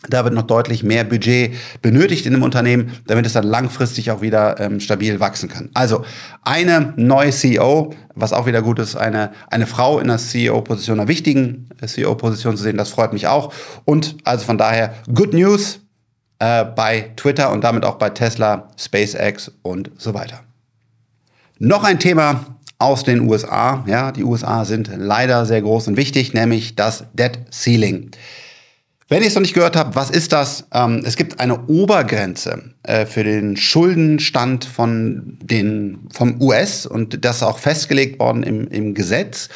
da 0.08 0.24
wird 0.24 0.34
noch 0.34 0.42
deutlich 0.42 0.82
mehr 0.82 1.04
Budget 1.04 1.54
benötigt 1.82 2.26
in 2.26 2.32
dem 2.32 2.42
Unternehmen, 2.42 2.92
damit 3.06 3.26
es 3.26 3.32
dann 3.32 3.44
langfristig 3.44 4.10
auch 4.10 4.20
wieder 4.20 4.60
ähm, 4.60 4.80
stabil 4.80 5.20
wachsen 5.20 5.48
kann. 5.48 5.70
Also 5.74 6.04
eine 6.42 6.94
neue 6.96 7.30
CEO, 7.30 7.94
was 8.14 8.32
auch 8.32 8.46
wieder 8.46 8.62
gut 8.62 8.78
ist, 8.78 8.96
eine, 8.96 9.32
eine 9.48 9.66
Frau 9.66 9.98
in 9.98 10.08
der 10.08 10.18
CEO-Position, 10.18 11.00
einer 11.00 11.08
wichtigen 11.08 11.68
äh, 11.80 11.86
CEO-Position 11.86 12.56
zu 12.56 12.62
sehen, 12.62 12.76
das 12.76 12.90
freut 12.90 13.12
mich 13.12 13.26
auch. 13.26 13.52
Und 13.84 14.16
also 14.24 14.44
von 14.44 14.58
daher 14.58 14.94
Good 15.12 15.34
News 15.34 15.80
äh, 16.38 16.64
bei 16.64 17.12
Twitter 17.16 17.50
und 17.52 17.64
damit 17.64 17.84
auch 17.84 17.96
bei 17.96 18.10
Tesla, 18.10 18.68
SpaceX 18.78 19.50
und 19.62 19.90
so 19.96 20.14
weiter. 20.14 20.40
Noch 21.58 21.84
ein 21.84 21.98
Thema 21.98 22.44
aus 22.78 23.04
den 23.04 23.20
USA. 23.20 23.82
Ja, 23.86 24.12
die 24.12 24.24
USA 24.24 24.64
sind 24.64 24.90
leider 24.94 25.46
sehr 25.46 25.62
groß 25.62 25.88
und 25.88 25.96
wichtig, 25.96 26.34
nämlich 26.34 26.76
das 26.76 27.04
Debt 27.14 27.38
Ceiling. 27.50 28.10
Wenn 29.08 29.22
ihr 29.22 29.28
es 29.28 29.36
noch 29.36 29.42
nicht 29.42 29.54
gehört 29.54 29.76
habt, 29.76 29.94
was 29.94 30.10
ist 30.10 30.32
das? 30.32 30.66
Ähm, 30.72 31.02
es 31.04 31.14
gibt 31.14 31.38
eine 31.38 31.66
Obergrenze 31.68 32.72
äh, 32.82 33.06
für 33.06 33.22
den 33.22 33.56
Schuldenstand 33.56 34.64
von 34.64 35.38
den, 35.40 36.08
vom 36.12 36.42
US 36.42 36.86
und 36.86 37.24
das 37.24 37.36
ist 37.36 37.42
auch 37.44 37.58
festgelegt 37.58 38.18
worden 38.18 38.42
im, 38.42 38.66
im 38.66 38.94
Gesetz. 38.94 39.48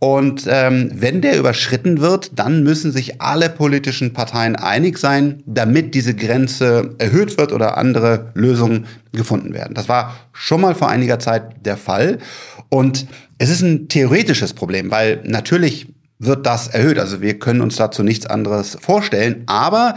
Und 0.00 0.46
ähm, 0.48 0.90
wenn 0.94 1.22
der 1.22 1.38
überschritten 1.38 2.00
wird, 2.00 2.38
dann 2.38 2.62
müssen 2.62 2.92
sich 2.92 3.22
alle 3.22 3.48
politischen 3.48 4.12
Parteien 4.12 4.56
einig 4.56 4.98
sein, 4.98 5.42
damit 5.46 5.94
diese 5.94 6.14
Grenze 6.14 6.94
erhöht 6.98 7.38
wird 7.38 7.52
oder 7.52 7.78
andere 7.78 8.32
Lösungen 8.34 8.86
gefunden 9.12 9.54
werden. 9.54 9.74
Das 9.74 9.88
war 9.88 10.14
schon 10.32 10.60
mal 10.60 10.74
vor 10.74 10.90
einiger 10.90 11.18
Zeit 11.18 11.64
der 11.64 11.78
Fall. 11.78 12.18
Und 12.68 13.06
es 13.38 13.48
ist 13.48 13.62
ein 13.62 13.88
theoretisches 13.88 14.52
Problem, 14.52 14.90
weil 14.90 15.20
natürlich 15.24 15.86
wird 16.20 16.46
das 16.46 16.68
erhöht. 16.68 16.98
Also 16.98 17.20
wir 17.20 17.38
können 17.38 17.60
uns 17.60 17.76
dazu 17.76 18.04
nichts 18.04 18.26
anderes 18.26 18.76
vorstellen. 18.80 19.42
Aber 19.46 19.96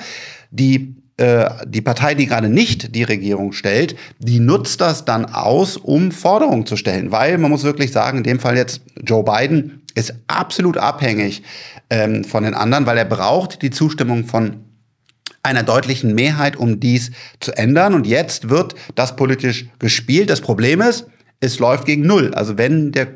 die 0.49 0.95
äh, 1.17 1.47
die 1.67 1.81
Partei, 1.81 2.15
die 2.15 2.25
gerade 2.25 2.49
nicht 2.49 2.95
die 2.95 3.03
Regierung 3.03 3.53
stellt, 3.53 3.95
die 4.17 4.39
nutzt 4.39 4.81
das 4.81 5.05
dann 5.05 5.25
aus, 5.25 5.77
um 5.77 6.11
Forderungen 6.11 6.65
zu 6.65 6.75
stellen. 6.75 7.11
Weil 7.11 7.37
man 7.37 7.51
muss 7.51 7.63
wirklich 7.63 7.91
sagen, 7.91 8.19
in 8.19 8.23
dem 8.23 8.39
Fall 8.39 8.57
jetzt 8.57 8.81
Joe 9.03 9.23
Biden 9.23 9.83
ist 9.93 10.15
absolut 10.25 10.77
abhängig 10.77 11.43
ähm, 11.91 12.23
von 12.23 12.43
den 12.43 12.55
anderen, 12.55 12.87
weil 12.87 12.97
er 12.97 13.05
braucht 13.05 13.61
die 13.61 13.69
Zustimmung 13.69 14.25
von 14.25 14.63
einer 15.43 15.61
deutlichen 15.61 16.15
Mehrheit, 16.15 16.55
um 16.55 16.79
dies 16.79 17.11
zu 17.39 17.55
ändern. 17.55 17.93
Und 17.93 18.07
jetzt 18.07 18.49
wird 18.49 18.73
das 18.95 19.15
politisch 19.15 19.67
gespielt. 19.77 20.31
Das 20.31 20.41
Problem 20.41 20.81
ist, 20.81 21.05
es 21.43 21.59
läuft 21.59 21.85
gegen 21.85 22.07
Null. 22.07 22.33
Also 22.33 22.57
wenn 22.57 22.91
der, 22.93 23.07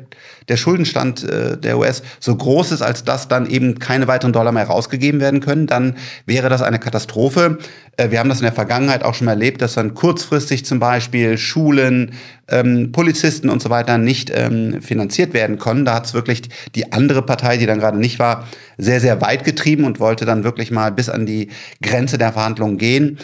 der 0.48 0.56
Schuldenstand 0.56 1.24
äh, 1.24 1.56
der 1.56 1.78
US 1.78 2.02
so 2.20 2.36
groß 2.36 2.72
ist, 2.72 2.82
als 2.82 3.02
dass 3.02 3.28
dann 3.28 3.48
eben 3.48 3.78
keine 3.78 4.06
weiteren 4.06 4.32
Dollar 4.32 4.52
mehr 4.52 4.66
rausgegeben 4.66 5.20
werden 5.20 5.40
können, 5.40 5.66
dann 5.66 5.96
wäre 6.26 6.50
das 6.50 6.60
eine 6.60 6.78
Katastrophe. 6.78 7.58
Äh, 7.96 8.10
wir 8.10 8.18
haben 8.18 8.28
das 8.28 8.40
in 8.40 8.44
der 8.44 8.52
Vergangenheit 8.52 9.02
auch 9.02 9.14
schon 9.14 9.24
mal 9.24 9.32
erlebt, 9.32 9.62
dass 9.62 9.74
dann 9.74 9.94
kurzfristig 9.94 10.66
zum 10.66 10.78
Beispiel 10.78 11.38
Schulen, 11.38 12.12
ähm, 12.48 12.92
Polizisten 12.92 13.48
und 13.48 13.62
so 13.62 13.70
weiter 13.70 13.96
nicht 13.96 14.30
ähm, 14.34 14.82
finanziert 14.82 15.32
werden 15.32 15.58
können. 15.58 15.86
Da 15.86 15.94
hat 15.94 16.04
es 16.04 16.14
wirklich 16.14 16.42
die 16.74 16.92
andere 16.92 17.22
Partei, 17.22 17.56
die 17.56 17.66
dann 17.66 17.78
gerade 17.78 17.98
nicht 17.98 18.18
war, 18.18 18.46
sehr, 18.76 19.00
sehr 19.00 19.22
weit 19.22 19.44
getrieben 19.44 19.84
und 19.84 20.00
wollte 20.00 20.26
dann 20.26 20.44
wirklich 20.44 20.70
mal 20.70 20.92
bis 20.92 21.08
an 21.08 21.24
die 21.24 21.48
Grenze 21.82 22.18
der 22.18 22.32
Verhandlungen 22.32 22.76
gehen. 22.76 23.18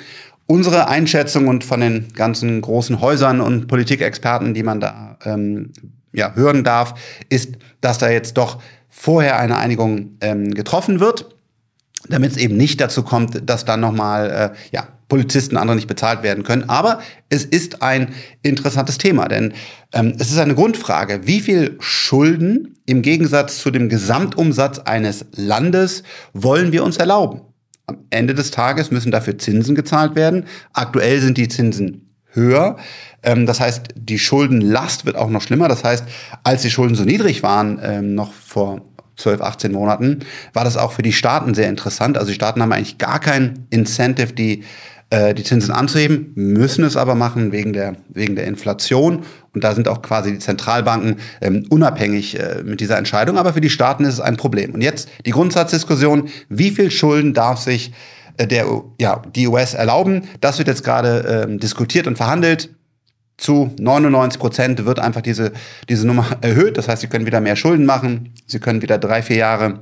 Unsere 0.47 0.89
Einschätzung 0.89 1.49
und 1.49 1.65
von 1.65 1.81
den 1.81 2.13
ganzen 2.13 2.61
großen 2.61 3.01
Häusern 3.01 3.41
und 3.41 3.67
Politikexperten, 3.67 4.53
die 4.53 4.63
man 4.63 4.81
da 4.81 5.19
ähm, 5.25 5.73
ja, 6.13 6.35
hören 6.35 6.65
darf, 6.65 6.95
ist, 7.29 7.57
dass 7.81 7.99
da 7.99 8.11
jetzt 8.11 8.37
doch 8.37 8.61
vorher 8.89 9.39
eine 9.39 9.57
Einigung 9.57 10.19
ähm, 10.21 10.53
getroffen 10.53 11.01
wird, 11.01 11.35
damit 12.09 12.33
es 12.33 12.37
eben 12.37 12.57
nicht 12.57 12.81
dazu 12.81 13.03
kommt, 13.03 13.49
dass 13.49 13.65
dann 13.65 13.81
nochmal 13.81 14.53
äh, 14.53 14.57
ja, 14.71 14.89
Polizisten 15.09 15.57
andere 15.57 15.77
nicht 15.77 15.89
bezahlt 15.89 16.23
werden 16.23 16.45
können. 16.45 16.69
Aber 16.69 17.01
es 17.29 17.45
ist 17.45 17.83
ein 17.83 18.15
interessantes 18.43 18.99
Thema, 18.99 19.29
denn 19.29 19.55
ähm, 19.93 20.15
es 20.19 20.31
ist 20.31 20.39
eine 20.39 20.55
Grundfrage, 20.55 21.27
wie 21.27 21.41
viel 21.41 21.77
Schulden 21.81 22.77
im 22.87 23.03
Gegensatz 23.03 23.59
zu 23.59 23.71
dem 23.71 23.89
Gesamtumsatz 23.89 24.79
eines 24.81 25.27
Landes 25.35 26.03
wollen 26.33 26.73
wir 26.73 26.85
uns 26.85 26.97
erlauben? 26.97 27.41
Am 27.87 27.99
Ende 28.11 28.35
des 28.35 28.51
Tages 28.51 28.91
müssen 28.91 29.13
dafür 29.13 29.39
Zinsen 29.39 29.75
gezahlt 29.75 30.15
werden. 30.15 30.47
Aktuell 30.73 31.21
sind 31.21 31.37
die 31.37 31.49
Zinsen 31.49 32.05
höher. 32.35 32.77
Ähm, 33.23 33.47
das 33.47 33.61
heißt, 33.61 33.89
die 33.95 34.19
Schuldenlast 34.19 35.07
wird 35.07 35.17
auch 35.17 35.31
noch 35.31 35.43
schlimmer. 35.43 35.69
Das 35.69 35.85
heißt, 35.85 36.05
als 36.43 36.63
die 36.63 36.71
Schulden 36.71 36.95
so 36.95 37.05
niedrig 37.05 37.43
waren, 37.43 37.79
ähm, 37.83 38.15
noch 38.15 38.33
vor 38.33 38.83
12, 39.17 39.41
18 39.41 39.73
Monaten, 39.73 40.21
war 40.53 40.65
das 40.65 40.77
auch 40.77 40.93
für 40.93 41.03
die 41.03 41.13
Staaten 41.13 41.55
sehr 41.55 41.69
interessant. 41.69 42.19
Also 42.19 42.29
die 42.31 42.35
Staaten 42.35 42.61
haben 42.63 42.73
eigentlich 42.73 42.99
gar 42.99 43.21
kein 43.21 43.67
Incentive, 43.71 44.33
die 44.33 44.65
die 45.13 45.45
Zinsen 45.45 45.71
anzuheben, 45.71 46.33
müssen 46.35 46.83
es 46.83 46.97
aber 46.97 47.15
machen 47.15 47.53
wegen 47.53 47.73
der, 47.73 47.95
wegen 48.09 48.35
der 48.35 48.47
Inflation. 48.47 49.23
Und 49.55 49.63
da 49.63 49.75
sind 49.75 49.87
auch 49.87 50.03
quasi 50.03 50.33
die 50.33 50.39
Zentralbanken 50.41 51.17
ähm, 51.41 51.67
unabhängig 51.71 52.39
äh, 52.39 52.63
mit 52.65 52.81
dieser 52.81 52.99
Entscheidung. 52.99 53.39
Aber 53.39 53.53
für 53.53 53.61
die 53.61 53.71
Staaten 53.71 54.05
ist 54.05 54.15
es 54.15 54.21
ein 54.21 54.37
Problem. 54.37 54.75
Und 54.75 54.83
jetzt 54.83 55.09
die 55.25 55.31
Grundsatzdiskussion, 55.31 56.29
wie 56.49 56.71
viel 56.71 56.91
Schulden 56.91 57.35
darf 57.35 57.61
sich 57.61 57.93
äh, 58.37 58.49
der, 58.49 58.67
ja, 59.01 59.23
die 59.35 59.47
US 59.47 59.75
erlauben? 59.75 60.23
Das 60.41 60.59
wird 60.59 60.67
jetzt 60.67 60.83
gerade 60.83 61.47
ähm, 61.47 61.61
diskutiert 61.61 62.09
und 62.09 62.17
verhandelt. 62.17 62.71
Zu 63.37 63.73
99 63.79 64.41
Prozent 64.41 64.87
wird 64.87 64.99
einfach 64.99 65.21
diese, 65.21 65.53
diese 65.89 66.07
Nummer 66.07 66.27
erhöht. 66.41 66.77
Das 66.77 66.89
heißt, 66.89 67.03
sie 67.03 67.09
können 67.09 67.27
wieder 67.27 67.41
mehr 67.41 67.57
Schulden 67.57 67.87
machen. 67.87 68.35
Sie 68.47 68.59
können 68.59 68.83
wieder 68.83 68.99
drei, 68.99 69.23
vier 69.23 69.37
Jahre 69.37 69.81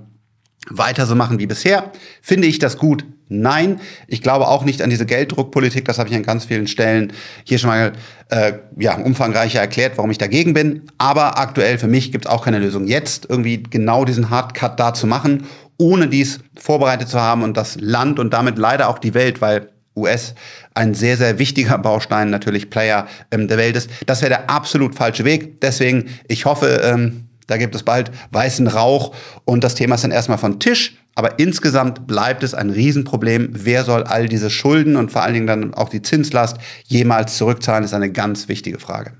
weiter 0.70 1.06
so 1.06 1.14
machen 1.14 1.38
wie 1.38 1.46
bisher. 1.46 1.90
Finde 2.20 2.46
ich 2.46 2.58
das 2.58 2.78
gut? 2.78 3.04
Nein. 3.28 3.80
Ich 4.06 4.22
glaube 4.22 4.46
auch 4.46 4.64
nicht 4.64 4.82
an 4.82 4.90
diese 4.90 5.06
Gelddruckpolitik. 5.06 5.84
Das 5.84 5.98
habe 5.98 6.08
ich 6.08 6.14
an 6.14 6.22
ganz 6.22 6.44
vielen 6.44 6.66
Stellen 6.66 7.12
hier 7.44 7.58
schon 7.58 7.70
mal 7.70 7.92
äh, 8.28 8.54
ja, 8.78 8.96
umfangreicher 8.96 9.60
erklärt, 9.60 9.96
warum 9.96 10.10
ich 10.10 10.18
dagegen 10.18 10.52
bin. 10.52 10.82
Aber 10.98 11.38
aktuell 11.38 11.78
für 11.78 11.88
mich 11.88 12.12
gibt 12.12 12.26
es 12.26 12.30
auch 12.30 12.44
keine 12.44 12.58
Lösung. 12.58 12.86
Jetzt 12.86 13.26
irgendwie 13.28 13.62
genau 13.62 14.04
diesen 14.04 14.30
Hardcut 14.30 14.78
da 14.78 14.92
zu 14.94 15.06
machen, 15.06 15.46
ohne 15.78 16.08
dies 16.08 16.40
vorbereitet 16.58 17.08
zu 17.08 17.20
haben 17.20 17.42
und 17.42 17.56
das 17.56 17.76
Land 17.80 18.18
und 18.18 18.32
damit 18.32 18.58
leider 18.58 18.88
auch 18.88 18.98
die 18.98 19.14
Welt, 19.14 19.40
weil 19.40 19.68
US 19.96 20.34
ein 20.74 20.94
sehr, 20.94 21.16
sehr 21.16 21.38
wichtiger 21.38 21.78
Baustein, 21.78 22.30
natürlich 22.30 22.70
Player 22.70 23.06
ähm, 23.30 23.48
der 23.48 23.58
Welt 23.58 23.76
ist. 23.76 23.90
Das 24.06 24.22
wäre 24.22 24.30
der 24.30 24.50
absolut 24.50 24.94
falsche 24.94 25.24
Weg. 25.24 25.60
Deswegen, 25.60 26.10
ich 26.28 26.44
hoffe, 26.44 26.80
ähm, 26.84 27.28
da 27.46 27.56
gibt 27.56 27.74
es 27.74 27.82
bald 27.82 28.10
weißen 28.30 28.66
Rauch 28.68 29.14
und 29.44 29.64
das 29.64 29.74
Thema 29.74 29.94
ist 29.96 30.04
dann 30.04 30.10
erstmal 30.10 30.38
von 30.38 30.60
Tisch. 30.60 30.96
Aber 31.14 31.38
insgesamt 31.38 32.06
bleibt 32.06 32.42
es 32.42 32.54
ein 32.54 32.70
Riesenproblem. 32.70 33.50
Wer 33.52 33.84
soll 33.84 34.04
all 34.04 34.28
diese 34.28 34.48
Schulden 34.48 34.96
und 34.96 35.12
vor 35.12 35.22
allen 35.22 35.34
Dingen 35.34 35.46
dann 35.46 35.74
auch 35.74 35.90
die 35.90 36.00
Zinslast 36.00 36.56
jemals 36.86 37.36
zurückzahlen, 37.36 37.84
ist 37.84 37.92
eine 37.92 38.10
ganz 38.10 38.48
wichtige 38.48 38.78
Frage. 38.78 39.12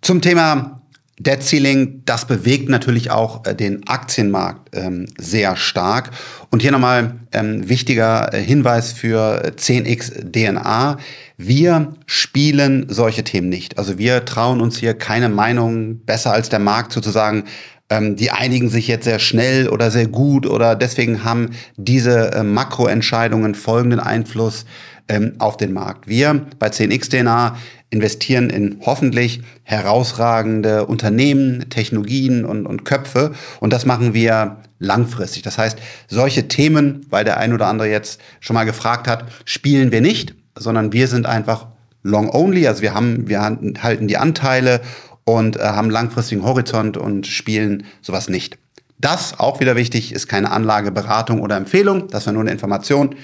Zum 0.00 0.20
Thema 0.20 0.82
Debt 1.18 1.42
Ceiling, 1.42 2.02
das 2.04 2.26
bewegt 2.26 2.68
natürlich 2.68 3.10
auch 3.10 3.46
äh, 3.46 3.54
den 3.54 3.88
Aktienmarkt 3.88 4.76
ähm, 4.76 5.06
sehr 5.16 5.56
stark. 5.56 6.10
Und 6.50 6.60
hier 6.60 6.72
nochmal 6.72 7.14
ähm, 7.32 7.68
wichtiger 7.68 8.34
äh, 8.34 8.42
Hinweis 8.42 8.92
für 8.92 9.42
10x 9.56 10.30
DNA. 10.30 10.98
Wir 11.38 11.94
spielen 12.04 12.86
solche 12.88 13.24
Themen 13.24 13.48
nicht. 13.48 13.78
Also 13.78 13.96
wir 13.98 14.26
trauen 14.26 14.60
uns 14.60 14.76
hier 14.76 14.92
keine 14.94 15.30
Meinung 15.30 16.00
besser 16.04 16.32
als 16.32 16.50
der 16.50 16.58
Markt 16.58 16.92
sozusagen 16.92 17.44
ähm, 17.88 18.16
die 18.16 18.30
einigen 18.30 18.68
sich 18.68 18.88
jetzt 18.88 19.04
sehr 19.04 19.20
schnell 19.20 19.68
oder 19.68 19.90
sehr 19.90 20.08
gut 20.08 20.46
oder 20.46 20.74
deswegen 20.74 21.22
haben 21.24 21.50
diese 21.76 22.32
äh, 22.32 22.42
Makroentscheidungen 22.42 23.54
folgenden 23.54 24.00
Einfluss 24.00 24.66
ähm, 25.08 25.34
auf 25.38 25.56
den 25.56 25.72
Markt. 25.72 26.08
Wir 26.08 26.46
bei 26.58 26.68
10x 26.68 27.10
DNA 27.10 27.56
investieren 27.90 28.50
in 28.50 28.80
hoffentlich 28.84 29.42
herausragende 29.62 30.86
Unternehmen, 30.86 31.68
Technologien 31.70 32.44
und, 32.44 32.66
und 32.66 32.84
Köpfe 32.84 33.32
und 33.60 33.72
das 33.72 33.86
machen 33.86 34.12
wir 34.12 34.58
langfristig. 34.78 35.42
Das 35.42 35.58
heißt, 35.58 35.78
solche 36.08 36.48
Themen, 36.48 37.06
weil 37.10 37.24
der 37.24 37.38
ein 37.38 37.52
oder 37.52 37.66
andere 37.66 37.88
jetzt 37.88 38.20
schon 38.40 38.54
mal 38.54 38.64
gefragt 38.64 39.08
hat, 39.08 39.24
spielen 39.44 39.92
wir 39.92 40.00
nicht, 40.00 40.34
sondern 40.56 40.92
wir 40.92 41.08
sind 41.08 41.26
einfach 41.26 41.68
long 42.02 42.28
only, 42.28 42.66
also 42.66 42.82
wir 42.82 42.94
haben, 42.94 43.28
wir 43.28 43.40
halten 43.42 44.08
die 44.08 44.16
Anteile 44.16 44.80
und 45.24 45.56
äh, 45.56 45.60
haben 45.60 45.90
langfristigen 45.90 46.44
Horizont 46.44 46.96
und 46.96 47.26
spielen 47.26 47.84
sowas 48.00 48.28
nicht. 48.28 48.58
Das, 48.98 49.38
auch 49.38 49.60
wieder 49.60 49.76
wichtig, 49.76 50.12
ist 50.12 50.26
keine 50.26 50.50
Anlageberatung 50.50 51.40
oder 51.40 51.56
Empfehlung, 51.56 52.08
das 52.08 52.26
war 52.26 52.32
nur 52.32 52.42
eine 52.42 52.52
Information. 52.52 53.14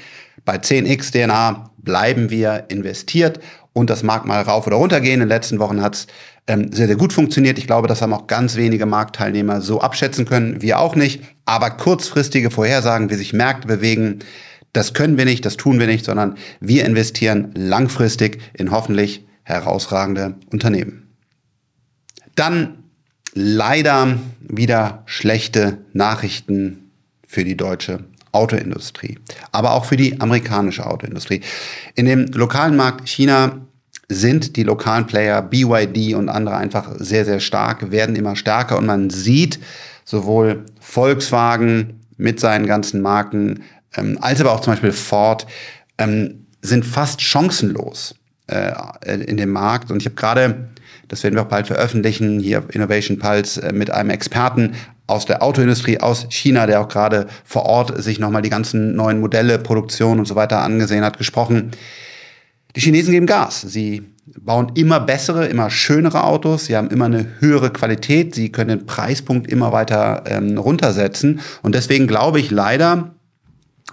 Bei 0.44 0.56
10x 0.56 1.12
DNA 1.12 1.70
bleiben 1.78 2.30
wir 2.30 2.66
investiert 2.68 3.40
und 3.72 3.90
das 3.90 4.02
mag 4.02 4.24
mal 4.26 4.42
rauf 4.42 4.66
oder 4.66 4.76
runter 4.76 5.00
gehen. 5.00 5.14
In 5.14 5.20
den 5.20 5.28
letzten 5.28 5.58
Wochen 5.58 5.82
hat 5.82 5.94
es 5.94 6.06
ähm, 6.46 6.72
sehr, 6.72 6.86
sehr 6.86 6.96
gut 6.96 7.12
funktioniert. 7.12 7.58
Ich 7.58 7.66
glaube, 7.66 7.88
das 7.88 8.02
haben 8.02 8.12
auch 8.12 8.26
ganz 8.26 8.56
wenige 8.56 8.86
Marktteilnehmer 8.86 9.60
so 9.60 9.80
abschätzen 9.80 10.24
können, 10.24 10.60
wir 10.60 10.78
auch 10.78 10.94
nicht. 10.94 11.22
Aber 11.44 11.70
kurzfristige 11.70 12.50
Vorhersagen, 12.50 13.10
wie 13.10 13.14
sich 13.14 13.32
Märkte 13.32 13.66
bewegen, 13.66 14.20
das 14.72 14.94
können 14.94 15.18
wir 15.18 15.24
nicht, 15.24 15.44
das 15.44 15.56
tun 15.56 15.78
wir 15.78 15.86
nicht, 15.86 16.04
sondern 16.04 16.36
wir 16.60 16.84
investieren 16.84 17.52
langfristig 17.54 18.40
in 18.54 18.70
hoffentlich 18.70 19.26
herausragende 19.42 20.34
Unternehmen. 20.50 21.14
Dann 22.34 22.84
leider 23.34 24.18
wieder 24.40 25.02
schlechte 25.06 25.78
Nachrichten 25.92 26.90
für 27.26 27.44
die 27.44 27.56
deutsche 27.56 28.04
Autoindustrie, 28.32 29.18
aber 29.52 29.72
auch 29.72 29.84
für 29.84 29.96
die 29.96 30.20
amerikanische 30.20 30.86
Autoindustrie. 30.86 31.42
In 31.94 32.06
dem 32.06 32.26
lokalen 32.32 32.76
Markt 32.76 33.08
China 33.08 33.60
sind 34.08 34.56
die 34.56 34.62
lokalen 34.62 35.06
Player 35.06 35.42
BYD 35.42 36.14
und 36.14 36.28
andere 36.28 36.56
einfach 36.56 36.90
sehr, 36.98 37.24
sehr 37.24 37.40
stark, 37.40 37.90
werden 37.90 38.16
immer 38.16 38.36
stärker 38.36 38.78
und 38.78 38.86
man 38.86 39.10
sieht 39.10 39.58
sowohl 40.04 40.64
Volkswagen 40.80 42.00
mit 42.16 42.40
seinen 42.40 42.66
ganzen 42.66 43.00
Marken, 43.00 43.62
ähm, 43.96 44.18
als 44.20 44.40
aber 44.40 44.52
auch 44.52 44.60
zum 44.60 44.72
Beispiel 44.72 44.92
Ford, 44.92 45.46
ähm, 45.98 46.46
sind 46.62 46.84
fast 46.84 47.20
chancenlos 47.20 48.14
äh, 48.46 48.72
in 49.24 49.36
dem 49.36 49.50
Markt. 49.50 49.90
Und 49.90 49.98
ich 49.98 50.06
habe 50.06 50.14
gerade, 50.14 50.68
das 51.08 51.22
werden 51.22 51.34
wir 51.34 51.42
auch 51.42 51.48
bald 51.48 51.66
veröffentlichen, 51.66 52.38
hier 52.40 52.64
Innovation 52.70 53.18
Pulse 53.18 53.62
äh, 53.62 53.72
mit 53.72 53.90
einem 53.90 54.10
Experten 54.10 54.74
aus 55.12 55.26
der 55.26 55.42
Autoindustrie 55.42 56.00
aus 56.00 56.26
China, 56.30 56.66
der 56.66 56.80
auch 56.80 56.88
gerade 56.88 57.26
vor 57.44 57.66
Ort 57.66 58.02
sich 58.02 58.18
nochmal 58.18 58.42
die 58.42 58.50
ganzen 58.50 58.96
neuen 58.96 59.20
Modelle, 59.20 59.58
Produktion 59.58 60.18
und 60.18 60.26
so 60.26 60.34
weiter 60.34 60.60
angesehen 60.62 61.04
hat, 61.04 61.18
gesprochen. 61.18 61.70
Die 62.74 62.80
Chinesen 62.80 63.12
geben 63.12 63.26
Gas. 63.26 63.60
Sie 63.60 64.02
bauen 64.40 64.72
immer 64.74 65.00
bessere, 65.00 65.46
immer 65.46 65.68
schönere 65.68 66.24
Autos. 66.24 66.66
Sie 66.66 66.76
haben 66.76 66.88
immer 66.88 67.04
eine 67.04 67.26
höhere 67.40 67.70
Qualität. 67.70 68.34
Sie 68.34 68.50
können 68.50 68.78
den 68.78 68.86
Preispunkt 68.86 69.50
immer 69.50 69.72
weiter 69.72 70.24
ähm, 70.26 70.56
runtersetzen. 70.56 71.40
Und 71.62 71.74
deswegen 71.74 72.06
glaube 72.06 72.40
ich 72.40 72.50
leider, 72.50 73.14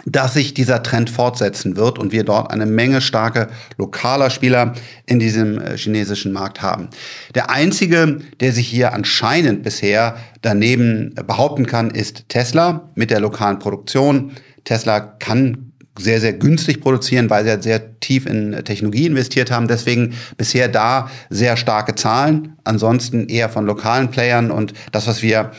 dass 0.05 0.33
sich 0.33 0.53
dieser 0.53 0.83
Trend 0.83 1.09
fortsetzen 1.09 1.75
wird 1.75 1.99
und 1.99 2.11
wir 2.11 2.23
dort 2.23 2.51
eine 2.51 2.65
Menge 2.65 3.01
starke 3.01 3.47
lokaler 3.77 4.29
Spieler 4.29 4.73
in 5.05 5.19
diesem 5.19 5.59
äh, 5.59 5.77
chinesischen 5.77 6.31
Markt 6.31 6.61
haben. 6.61 6.89
Der 7.35 7.49
einzige, 7.49 8.19
der 8.39 8.51
sich 8.51 8.67
hier 8.67 8.93
anscheinend 8.93 9.63
bisher 9.63 10.17
daneben 10.41 11.13
behaupten 11.27 11.65
kann, 11.65 11.91
ist 11.91 12.29
Tesla 12.29 12.89
mit 12.95 13.11
der 13.11 13.19
lokalen 13.19 13.59
Produktion. 13.59 14.31
Tesla 14.63 14.99
kann 14.99 15.69
sehr, 15.97 16.21
sehr 16.21 16.33
günstig 16.33 16.81
produzieren, 16.81 17.29
weil 17.29 17.43
sie 17.43 17.49
halt 17.49 17.63
sehr 17.63 17.99
tief 17.99 18.25
in 18.25 18.51
Technologie 18.63 19.07
investiert 19.07 19.51
haben. 19.51 19.67
Deswegen 19.67 20.13
bisher 20.37 20.67
da 20.67 21.09
sehr 21.29 21.57
starke 21.57 21.95
Zahlen. 21.95 22.55
Ansonsten 22.63 23.27
eher 23.27 23.49
von 23.49 23.65
lokalen 23.65 24.09
Playern 24.09 24.51
und 24.51 24.73
das, 24.91 25.07
was 25.07 25.21
wir 25.21 25.51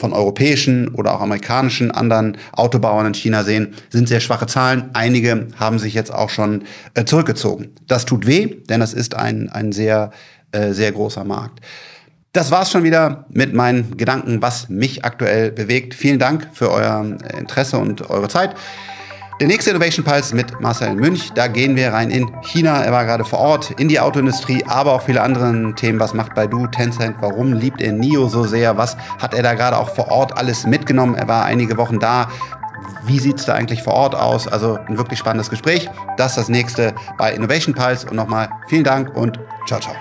von 0.00 0.12
europäischen 0.12 0.88
oder 0.88 1.14
auch 1.14 1.20
amerikanischen 1.20 1.90
anderen 1.90 2.38
Autobauern 2.52 3.06
in 3.06 3.14
China 3.14 3.44
sehen, 3.44 3.74
sind 3.90 4.08
sehr 4.08 4.20
schwache 4.20 4.46
Zahlen. 4.46 4.90
Einige 4.94 5.48
haben 5.56 5.78
sich 5.78 5.94
jetzt 5.94 6.12
auch 6.12 6.30
schon 6.30 6.64
äh, 6.94 7.04
zurückgezogen. 7.04 7.68
Das 7.86 8.06
tut 8.06 8.26
weh, 8.26 8.46
denn 8.68 8.80
das 8.80 8.94
ist 8.94 9.14
ein, 9.14 9.50
ein 9.50 9.72
sehr, 9.72 10.10
äh, 10.52 10.72
sehr 10.72 10.90
großer 10.90 11.24
Markt. 11.24 11.60
Das 12.32 12.50
war's 12.50 12.70
schon 12.70 12.84
wieder 12.84 13.26
mit 13.28 13.54
meinen 13.54 13.96
Gedanken, 13.96 14.40
was 14.40 14.68
mich 14.68 15.04
aktuell 15.04 15.50
bewegt. 15.50 15.94
Vielen 15.94 16.18
Dank 16.18 16.48
für 16.52 16.70
euer 16.70 17.18
Interesse 17.36 17.76
und 17.76 18.08
eure 18.08 18.28
Zeit. 18.28 18.54
Der 19.40 19.46
nächste 19.46 19.70
Innovation 19.70 20.04
Pulse 20.04 20.36
mit 20.36 20.60
Marcel 20.60 20.94
Münch, 20.94 21.32
da 21.32 21.46
gehen 21.46 21.74
wir 21.74 21.94
rein 21.94 22.10
in 22.10 22.30
China. 22.42 22.82
Er 22.82 22.92
war 22.92 23.06
gerade 23.06 23.24
vor 23.24 23.38
Ort, 23.38 23.70
in 23.80 23.88
die 23.88 23.98
Autoindustrie, 23.98 24.62
aber 24.68 24.92
auch 24.92 25.00
viele 25.00 25.22
andere 25.22 25.74
Themen. 25.76 25.98
Was 25.98 26.12
macht 26.12 26.34
Baidu, 26.34 26.66
Tencent? 26.66 27.16
Warum 27.20 27.54
liebt 27.54 27.80
er 27.80 27.92
NIO 27.92 28.28
so 28.28 28.44
sehr? 28.44 28.76
Was 28.76 28.98
hat 29.18 29.32
er 29.32 29.42
da 29.42 29.54
gerade 29.54 29.78
auch 29.78 29.94
vor 29.94 30.08
Ort 30.08 30.36
alles 30.36 30.66
mitgenommen? 30.66 31.14
Er 31.14 31.26
war 31.26 31.46
einige 31.46 31.78
Wochen 31.78 31.98
da. 31.98 32.28
Wie 33.04 33.18
sieht 33.18 33.38
es 33.38 33.46
da 33.46 33.54
eigentlich 33.54 33.82
vor 33.82 33.94
Ort 33.94 34.14
aus? 34.14 34.46
Also 34.46 34.78
ein 34.86 34.98
wirklich 34.98 35.18
spannendes 35.18 35.48
Gespräch. 35.48 35.88
Das 36.18 36.32
ist 36.32 36.36
das 36.36 36.48
nächste 36.50 36.94
bei 37.16 37.32
Innovation 37.32 37.74
Pulse. 37.74 38.10
Und 38.10 38.16
nochmal 38.16 38.50
vielen 38.68 38.84
Dank 38.84 39.16
und 39.16 39.40
ciao, 39.66 39.80
ciao. 39.80 39.94